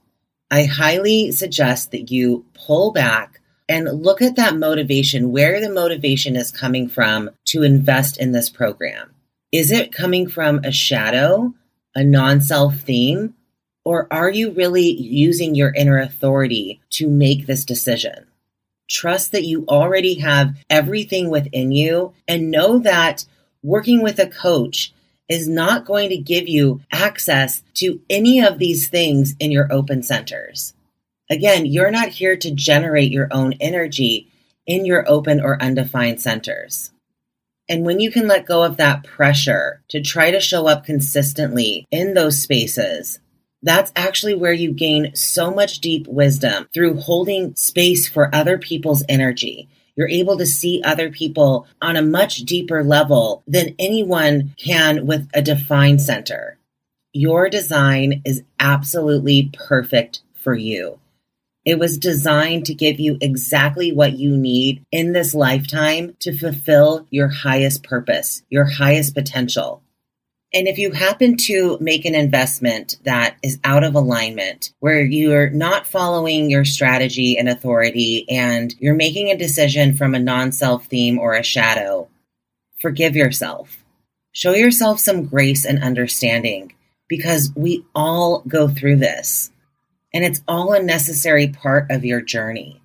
I 0.50 0.64
highly 0.64 1.32
suggest 1.32 1.90
that 1.90 2.10
you 2.10 2.44
pull 2.54 2.92
back 2.92 3.40
and 3.68 4.02
look 4.02 4.20
at 4.20 4.36
that 4.36 4.56
motivation, 4.56 5.32
where 5.32 5.60
the 5.60 5.70
motivation 5.70 6.36
is 6.36 6.50
coming 6.50 6.88
from 6.88 7.30
to 7.46 7.62
invest 7.62 8.18
in 8.18 8.32
this 8.32 8.50
program. 8.50 9.14
Is 9.50 9.70
it 9.70 9.92
coming 9.92 10.28
from 10.28 10.60
a 10.62 10.70
shadow, 10.70 11.54
a 11.94 12.04
non 12.04 12.42
self 12.42 12.76
theme, 12.76 13.34
or 13.84 14.06
are 14.12 14.30
you 14.30 14.50
really 14.50 14.90
using 14.90 15.54
your 15.54 15.72
inner 15.74 15.98
authority 15.98 16.80
to 16.90 17.08
make 17.08 17.46
this 17.46 17.64
decision? 17.64 18.26
Trust 18.88 19.32
that 19.32 19.44
you 19.44 19.64
already 19.68 20.14
have 20.20 20.56
everything 20.68 21.30
within 21.30 21.72
you 21.72 22.12
and 22.28 22.50
know 22.50 22.78
that 22.78 23.24
working 23.62 24.02
with 24.02 24.18
a 24.18 24.26
coach 24.26 24.92
is 25.28 25.48
not 25.48 25.86
going 25.86 26.10
to 26.10 26.16
give 26.16 26.48
you 26.48 26.80
access 26.92 27.62
to 27.74 28.00
any 28.10 28.40
of 28.40 28.58
these 28.58 28.88
things 28.88 29.34
in 29.38 29.50
your 29.50 29.72
open 29.72 30.02
centers. 30.02 30.74
Again, 31.30 31.64
you're 31.64 31.90
not 31.90 32.08
here 32.08 32.36
to 32.36 32.50
generate 32.50 33.10
your 33.10 33.28
own 33.30 33.54
energy 33.54 34.28
in 34.66 34.84
your 34.84 35.08
open 35.08 35.40
or 35.40 35.60
undefined 35.62 36.20
centers. 36.20 36.90
And 37.68 37.84
when 37.84 38.00
you 38.00 38.10
can 38.10 38.28
let 38.28 38.44
go 38.44 38.62
of 38.62 38.76
that 38.76 39.04
pressure 39.04 39.80
to 39.88 40.02
try 40.02 40.30
to 40.30 40.40
show 40.40 40.66
up 40.66 40.84
consistently 40.84 41.86
in 41.90 42.12
those 42.12 42.42
spaces, 42.42 43.18
that's 43.62 43.92
actually 43.94 44.34
where 44.34 44.52
you 44.52 44.72
gain 44.72 45.14
so 45.14 45.50
much 45.50 45.80
deep 45.80 46.06
wisdom 46.06 46.68
through 46.74 47.00
holding 47.00 47.54
space 47.54 48.08
for 48.08 48.34
other 48.34 48.58
people's 48.58 49.04
energy. 49.08 49.68
You're 49.94 50.08
able 50.08 50.38
to 50.38 50.46
see 50.46 50.82
other 50.82 51.10
people 51.10 51.66
on 51.80 51.96
a 51.96 52.02
much 52.02 52.38
deeper 52.38 52.82
level 52.82 53.42
than 53.46 53.74
anyone 53.78 54.54
can 54.56 55.06
with 55.06 55.28
a 55.34 55.42
defined 55.42 56.00
center. 56.00 56.58
Your 57.12 57.50
design 57.50 58.22
is 58.24 58.42
absolutely 58.58 59.50
perfect 59.52 60.22
for 60.34 60.54
you. 60.54 60.98
It 61.64 61.78
was 61.78 61.98
designed 61.98 62.66
to 62.66 62.74
give 62.74 62.98
you 62.98 63.18
exactly 63.20 63.92
what 63.92 64.18
you 64.18 64.36
need 64.36 64.84
in 64.90 65.12
this 65.12 65.34
lifetime 65.34 66.16
to 66.20 66.36
fulfill 66.36 67.06
your 67.10 67.28
highest 67.28 67.84
purpose, 67.84 68.42
your 68.50 68.64
highest 68.64 69.14
potential. 69.14 69.82
And 70.54 70.68
if 70.68 70.76
you 70.76 70.92
happen 70.92 71.36
to 71.38 71.78
make 71.80 72.04
an 72.04 72.14
investment 72.14 72.98
that 73.04 73.36
is 73.42 73.58
out 73.64 73.84
of 73.84 73.94
alignment, 73.94 74.72
where 74.80 75.02
you're 75.02 75.48
not 75.48 75.86
following 75.86 76.50
your 76.50 76.66
strategy 76.66 77.38
and 77.38 77.48
authority, 77.48 78.28
and 78.28 78.74
you're 78.78 78.94
making 78.94 79.30
a 79.30 79.36
decision 79.36 79.94
from 79.96 80.14
a 80.14 80.18
non 80.18 80.52
self 80.52 80.86
theme 80.86 81.18
or 81.18 81.34
a 81.34 81.42
shadow, 81.42 82.08
forgive 82.78 83.16
yourself. 83.16 83.82
Show 84.32 84.52
yourself 84.52 85.00
some 85.00 85.24
grace 85.24 85.64
and 85.64 85.82
understanding 85.82 86.74
because 87.08 87.52
we 87.54 87.84
all 87.94 88.42
go 88.46 88.68
through 88.68 88.96
this. 88.96 89.50
And 90.14 90.24
it's 90.24 90.42
all 90.46 90.74
a 90.74 90.82
necessary 90.82 91.48
part 91.48 91.90
of 91.90 92.04
your 92.04 92.20
journey. 92.20 92.82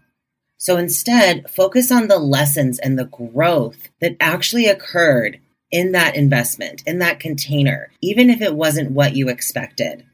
So 0.57 0.77
instead, 0.77 1.49
focus 1.49 1.91
on 1.91 2.07
the 2.07 2.17
lessons 2.17 2.79
and 2.79 2.97
the 2.97 3.05
growth 3.05 3.89
that 3.99 4.15
actually 4.19 4.67
occurred 4.67 5.39
in 5.71 5.91
that 5.91 6.15
investment, 6.15 6.83
in 6.85 6.99
that 6.99 7.19
container, 7.19 7.91
even 8.01 8.29
if 8.29 8.41
it 8.41 8.55
wasn't 8.55 8.91
what 8.91 9.15
you 9.15 9.29
expected. 9.29 10.05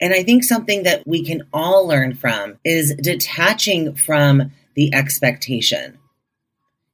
And 0.00 0.14
I 0.14 0.22
think 0.22 0.44
something 0.44 0.84
that 0.84 1.06
we 1.06 1.24
can 1.24 1.42
all 1.52 1.86
learn 1.86 2.14
from 2.14 2.58
is 2.64 2.94
detaching 2.94 3.94
from 3.94 4.52
the 4.74 4.94
expectation. 4.94 5.98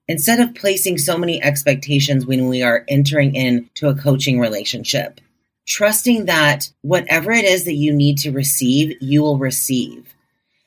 Instead 0.09 0.41
of 0.41 0.55
placing 0.55 0.99
so 0.99 1.17
many 1.17 1.43
expectations 1.43 2.27
when 2.27 2.49
we 2.49 2.63
are 2.63 2.85
entering 2.89 3.35
into 3.35 3.89
a 3.89 3.95
coaching 3.95 4.39
relationship, 4.39 5.21
trusting 5.67 6.27
that 6.27 6.71
whatever 6.83 7.33
it 7.33 7.45
is 7.45 7.65
that 7.65 7.75
you 7.75 7.93
need 7.93 8.19
to 8.19 8.31
receive, 8.31 8.97
you 9.01 9.23
will 9.23 9.39
receive. 9.39 10.14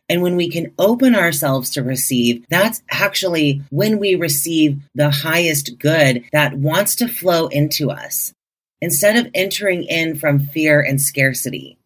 And 0.10 0.22
when 0.22 0.38
we 0.38 0.50
can 0.50 0.74
open 0.80 1.16
ourselves 1.16 1.70
to 1.72 1.84
receive, 1.84 2.46
that's 2.50 2.82
actually 2.90 3.62
when 3.70 4.00
we 4.00 4.16
receive 4.16 4.80
the 4.96 5.12
highest 5.12 5.78
good 5.80 6.24
that 6.32 6.58
wants 6.58 6.96
to 6.96 7.08
flow 7.10 7.48
into 7.48 7.92
us 7.92 8.34
instead 8.80 9.18
of 9.18 9.32
entering 9.34 9.84
in 9.84 10.18
from 10.18 10.40
fear 10.40 10.80
and 10.82 11.02
scarcity. 11.02 11.78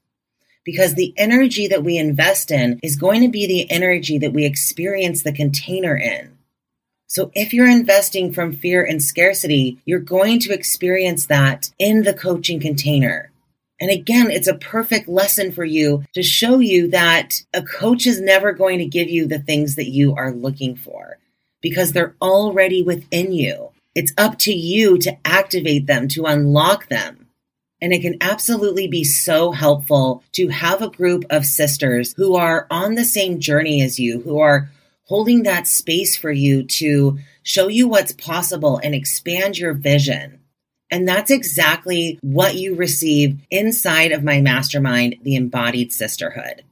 because 0.64 0.94
the 0.96 1.14
energy 1.18 1.68
that 1.68 1.84
we 1.84 1.98
invest 1.98 2.52
in 2.52 2.80
is 2.84 2.96
going 2.96 3.22
to 3.22 3.30
be 3.30 3.48
the 3.48 3.70
energy 3.72 4.18
that 4.20 4.34
we 4.34 4.46
experience 4.46 5.24
the 5.24 5.34
container 5.34 5.98
in. 5.98 6.38
So 7.08 7.32
if 7.34 7.54
you're 7.54 7.70
investing 7.70 8.32
from 8.32 8.54
fear 8.54 8.84
and 8.84 9.02
scarcity, 9.02 9.80
you're 9.86 10.00
going 10.00 10.40
to 10.42 10.54
experience 10.54 11.26
that 11.26 11.72
in 11.78 12.04
the 12.04 12.14
coaching 12.14 12.60
container. 12.60 13.31
And 13.82 13.90
again, 13.90 14.30
it's 14.30 14.48
a 14.48 14.54
perfect 14.54 15.08
lesson 15.08 15.52
for 15.52 15.66
you 15.66 16.04
to 16.14 16.22
show 16.22 16.60
you 16.60 16.88
that 16.90 17.42
a 17.52 17.64
coach 17.64 18.06
is 18.06 18.22
never 18.22 18.54
going 18.54 18.78
to 18.78 18.86
give 18.86 19.10
you 19.10 19.26
the 19.26 19.40
things 19.40 19.76
that 19.76 19.90
you 19.90 20.14
are 20.16 20.32
looking 20.32 20.76
for 20.76 21.18
because 21.62 21.92
they're 21.92 22.16
already 22.22 22.84
within 22.84 23.32
you. 23.32 23.72
It's 23.96 24.14
up 24.20 24.38
to 24.40 24.54
you 24.54 25.00
to 25.00 25.18
activate 25.26 25.88
them, 25.88 26.08
to 26.10 26.26
unlock 26.26 26.90
them. 26.90 27.28
And 27.82 27.92
it 27.92 28.04
can 28.04 28.18
absolutely 28.22 28.88
be 28.88 29.04
so 29.04 29.52
helpful 29.52 30.24
to 30.34 30.50
have 30.50 30.84
a 30.84 30.90
group 30.90 31.26
of 31.32 31.48
sisters 31.48 32.14
who 32.16 32.36
are 32.36 32.68
on 32.70 32.94
the 32.94 33.04
same 33.04 33.40
journey 33.40 33.82
as 33.82 34.00
you, 34.00 34.22
who 34.22 34.40
are 34.40 34.70
holding 35.06 35.42
that 35.44 35.68
space 35.68 36.16
for 36.16 36.32
you 36.32 36.64
to 36.64 37.18
show 37.42 37.68
you 37.68 37.88
what's 37.88 38.12
possible 38.14 38.80
and 38.84 38.94
expand 38.94 39.58
your 39.58 39.74
vision. 39.74 40.41
And 40.92 41.08
that's 41.08 41.32
exactly 41.32 42.20
what 42.22 42.56
you 42.56 42.76
receive 42.76 43.40
inside 43.50 44.12
of 44.12 44.26
my 44.26 44.42
mastermind, 44.42 45.16
the 45.24 45.38
Embodied 45.38 45.94
Sisterhood. 45.94 46.64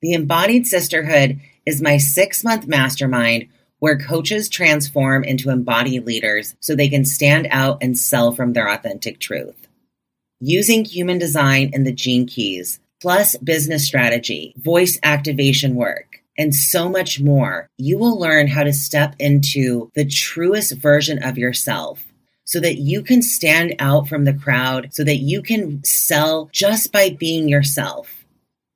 The 0.00 0.14
Embodied 0.14 0.66
Sisterhood 0.66 1.40
is 1.66 1.82
my 1.82 1.98
six 1.98 2.42
month 2.42 2.66
mastermind 2.66 3.48
where 3.80 3.98
coaches 3.98 4.48
transform 4.48 5.24
into 5.24 5.50
embodied 5.50 6.06
leaders 6.06 6.56
so 6.60 6.74
they 6.74 6.88
can 6.88 7.04
stand 7.04 7.46
out 7.50 7.76
and 7.82 7.98
sell 7.98 8.32
from 8.32 8.54
their 8.54 8.66
authentic 8.66 9.20
truth. 9.20 9.68
Using 10.40 10.86
human 10.86 11.18
design 11.18 11.70
and 11.74 11.86
the 11.86 11.92
gene 11.92 12.26
keys, 12.26 12.80
plus 13.02 13.36
business 13.36 13.86
strategy, 13.86 14.54
voice 14.56 14.98
activation 15.02 15.74
work, 15.74 16.22
and 16.38 16.54
so 16.54 16.88
much 16.88 17.20
more, 17.20 17.68
you 17.76 17.98
will 17.98 18.18
learn 18.18 18.46
how 18.46 18.64
to 18.64 18.72
step 18.72 19.14
into 19.18 19.90
the 19.94 20.06
truest 20.06 20.72
version 20.72 21.22
of 21.22 21.36
yourself 21.36 22.04
so 22.44 22.60
that 22.60 22.76
you 22.76 23.02
can 23.02 23.22
stand 23.22 23.74
out 23.78 24.08
from 24.08 24.24
the 24.24 24.34
crowd, 24.34 24.92
so 24.92 25.02
that 25.04 25.16
you 25.16 25.42
can 25.42 25.82
sell 25.82 26.48
just 26.52 26.92
by 26.92 27.10
being 27.10 27.48
yourself. 27.48 28.24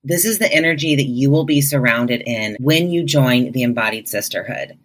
This 0.05 0.25
is 0.25 0.39
the 0.39 0.53
energy 0.53 0.97
that 0.97 1.07
you 1.07 1.31
will 1.31 1.45
be 1.45 1.61
surrounded 1.61 2.23
in 2.25 2.57
when 2.61 2.91
you 2.91 3.05
join 3.05 3.53
the 3.53 3.63
Embodied 3.63 4.09
Sisterhood. 4.09 4.79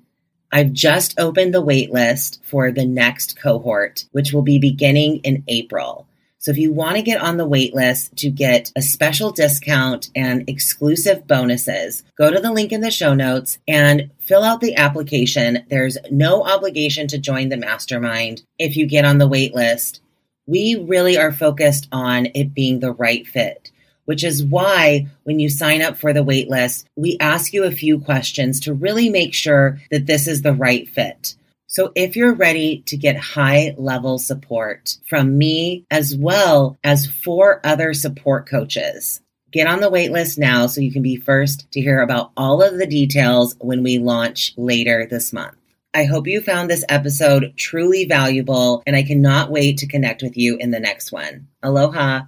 I've 0.51 0.73
just 0.73 1.19
opened 1.19 1.53
the 1.53 1.63
waitlist 1.63 2.43
for 2.43 2.71
the 2.71 2.85
next 2.85 3.39
cohort, 3.39 4.05
which 4.11 4.33
will 4.33 4.43
be 4.43 4.59
beginning 4.59 5.17
in 5.17 5.43
April. 5.47 6.07
So 6.43 6.51
if 6.51 6.58
you 6.58 6.73
want 6.73 6.97
to 6.97 7.01
get 7.01 7.21
on 7.21 7.38
the 7.38 7.47
wait 7.47 7.73
list 7.73 8.17
to 8.17 8.29
get 8.29 8.69
a 8.75 8.82
special 8.82 9.32
discount 9.32 10.10
and 10.13 10.43
exclusive 10.49 11.25
bonuses, 11.25 12.03
go 12.17 12.29
to 12.29 12.41
the 12.41 12.51
link 12.51 12.73
in 12.73 12.82
the 12.82 12.91
show 12.91 13.13
notes 13.13 13.60
and 13.65 14.12
fill 14.19 14.43
out 14.43 14.60
the 14.60 14.75
application. 14.75 15.65
There's 15.69 15.97
no 16.12 16.43
obligation 16.43 17.08
to 17.08 17.17
join 17.17 17.47
the 17.47 17.56
mastermind 17.56 18.43
if 18.60 18.75
you 18.75 18.86
get 18.86 19.06
on 19.06 19.19
the 19.19 19.27
wait 19.27 19.56
list. 19.56 20.01
We 20.45 20.75
really 20.75 21.17
are 21.17 21.32
focused 21.32 21.88
on 21.93 22.27
it 22.36 22.53
being 22.53 22.82
the 22.82 22.91
right 22.91 23.25
fit, 23.25 23.71
which 24.03 24.25
is 24.25 24.43
why 24.43 25.08
when 25.23 25.39
you 25.39 25.47
sign 25.47 25.82
up 25.82 25.95
for 25.95 26.12
the 26.12 26.25
wait 26.25 26.49
list, 26.49 26.89
we 26.97 27.15
ask 27.21 27.53
you 27.53 27.63
a 27.63 27.71
few 27.71 28.01
questions 28.01 28.60
to 28.60 28.73
really 28.73 29.08
make 29.08 29.34
sure 29.34 29.79
that 29.91 30.08
this 30.08 30.27
is 30.27 30.41
the 30.41 30.51
right 30.51 30.89
fit. 30.89 31.36
So 31.73 31.91
if 31.95 32.15
you're 32.15 32.36
ready 32.36 32.83
to 32.86 32.97
get 32.97 33.17
high 33.17 33.73
level 33.79 34.19
support 34.19 34.95
from 35.09 35.39
me 35.39 35.88
as 35.89 36.15
well 36.15 36.77
as 36.83 37.07
four 37.07 37.62
other 37.63 37.95
support 37.95 38.47
coaches, 38.47 39.21
get 39.51 39.65
on 39.65 39.79
the 39.79 39.89
waitlist 39.89 40.38
now 40.38 40.67
so 40.67 40.81
you 40.81 40.91
can 40.91 41.01
be 41.01 41.15
first 41.15 41.65
to 41.71 41.81
hear 41.81 42.01
about 42.01 42.31
all 42.38 42.62
of 42.62 42.77
the 42.77 42.86
details 42.86 43.55
when 43.59 43.81
we 43.81 43.97
launch 43.97 44.53
later 44.55 45.07
this 45.09 45.33
month. 45.33 45.55
I 45.95 46.03
hope 46.03 46.27
you 46.27 46.41
found 46.41 46.69
this 46.69 46.86
episode 46.89 47.53
truly 47.57 48.05
valuable 48.05 48.83
and 48.86 48.95
I 48.95 49.01
cannot 49.01 49.49
wait 49.49 49.79
to 49.79 49.88
connect 49.88 50.21
with 50.21 50.38
you 50.38 50.57
in 50.57 50.69
the 50.69 50.79
next 50.79 51.12
one. 51.12 51.47
Aloha. 51.63 52.25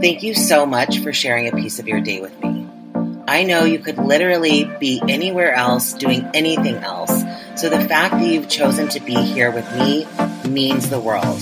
Thank 0.00 0.22
you 0.22 0.32
so 0.32 0.64
much 0.64 1.00
for 1.00 1.12
sharing 1.12 1.48
a 1.48 1.52
piece 1.52 1.78
of 1.78 1.86
your 1.86 2.00
day 2.00 2.22
with 2.22 2.32
me. 2.42 2.51
I 3.28 3.44
know 3.44 3.64
you 3.64 3.78
could 3.78 3.98
literally 3.98 4.64
be 4.80 5.00
anywhere 5.08 5.54
else 5.54 5.92
doing 5.92 6.28
anything 6.34 6.76
else. 6.76 7.22
So 7.54 7.68
the 7.68 7.80
fact 7.80 8.14
that 8.14 8.26
you've 8.26 8.48
chosen 8.48 8.88
to 8.88 9.00
be 9.00 9.14
here 9.14 9.50
with 9.50 9.70
me 9.76 10.06
means 10.48 10.90
the 10.90 10.98
world. 10.98 11.40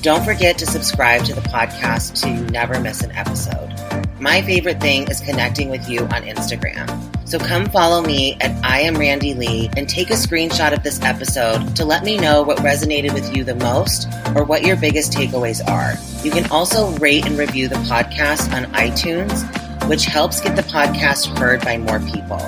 Don't 0.00 0.24
forget 0.24 0.58
to 0.58 0.66
subscribe 0.66 1.24
to 1.24 1.34
the 1.34 1.42
podcast 1.42 2.16
so 2.16 2.28
you 2.28 2.40
never 2.46 2.80
miss 2.80 3.02
an 3.02 3.12
episode. 3.12 3.72
My 4.18 4.40
favorite 4.42 4.80
thing 4.80 5.08
is 5.08 5.20
connecting 5.20 5.68
with 5.68 5.88
you 5.88 6.00
on 6.00 6.22
Instagram. 6.22 6.88
So 7.28 7.38
come 7.38 7.66
follow 7.66 8.02
me 8.02 8.36
at 8.40 8.64
I 8.64 8.80
am 8.80 8.96
Randy 8.96 9.34
Lee 9.34 9.68
and 9.76 9.88
take 9.88 10.10
a 10.10 10.14
screenshot 10.14 10.72
of 10.72 10.82
this 10.82 11.00
episode 11.02 11.76
to 11.76 11.84
let 11.84 12.04
me 12.04 12.16
know 12.16 12.42
what 12.42 12.58
resonated 12.58 13.12
with 13.14 13.34
you 13.36 13.44
the 13.44 13.54
most 13.54 14.06
or 14.34 14.44
what 14.44 14.64
your 14.64 14.76
biggest 14.76 15.12
takeaways 15.12 15.66
are. 15.68 15.94
You 16.24 16.30
can 16.30 16.50
also 16.50 16.90
rate 16.98 17.26
and 17.26 17.38
review 17.38 17.68
the 17.68 17.76
podcast 17.76 18.52
on 18.54 18.70
iTunes 18.72 19.42
which 19.92 20.06
helps 20.06 20.40
get 20.40 20.56
the 20.56 20.62
podcast 20.62 21.36
heard 21.36 21.60
by 21.60 21.76
more 21.76 22.00
people. 22.00 22.40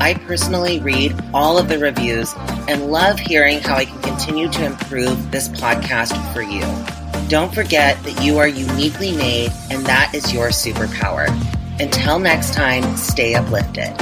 I 0.00 0.20
personally 0.26 0.80
read 0.80 1.14
all 1.32 1.56
of 1.56 1.68
the 1.68 1.78
reviews 1.78 2.34
and 2.66 2.90
love 2.90 3.20
hearing 3.20 3.60
how 3.60 3.76
I 3.76 3.84
can 3.84 4.02
continue 4.02 4.48
to 4.48 4.64
improve 4.64 5.30
this 5.30 5.48
podcast 5.50 6.18
for 6.34 6.42
you. 6.42 6.62
Don't 7.28 7.54
forget 7.54 8.02
that 8.02 8.24
you 8.24 8.38
are 8.38 8.48
uniquely 8.48 9.12
made 9.12 9.52
and 9.70 9.86
that 9.86 10.12
is 10.16 10.32
your 10.32 10.48
superpower. 10.48 11.28
Until 11.78 12.18
next 12.18 12.54
time, 12.54 12.96
stay 12.96 13.36
uplifted. 13.36 13.94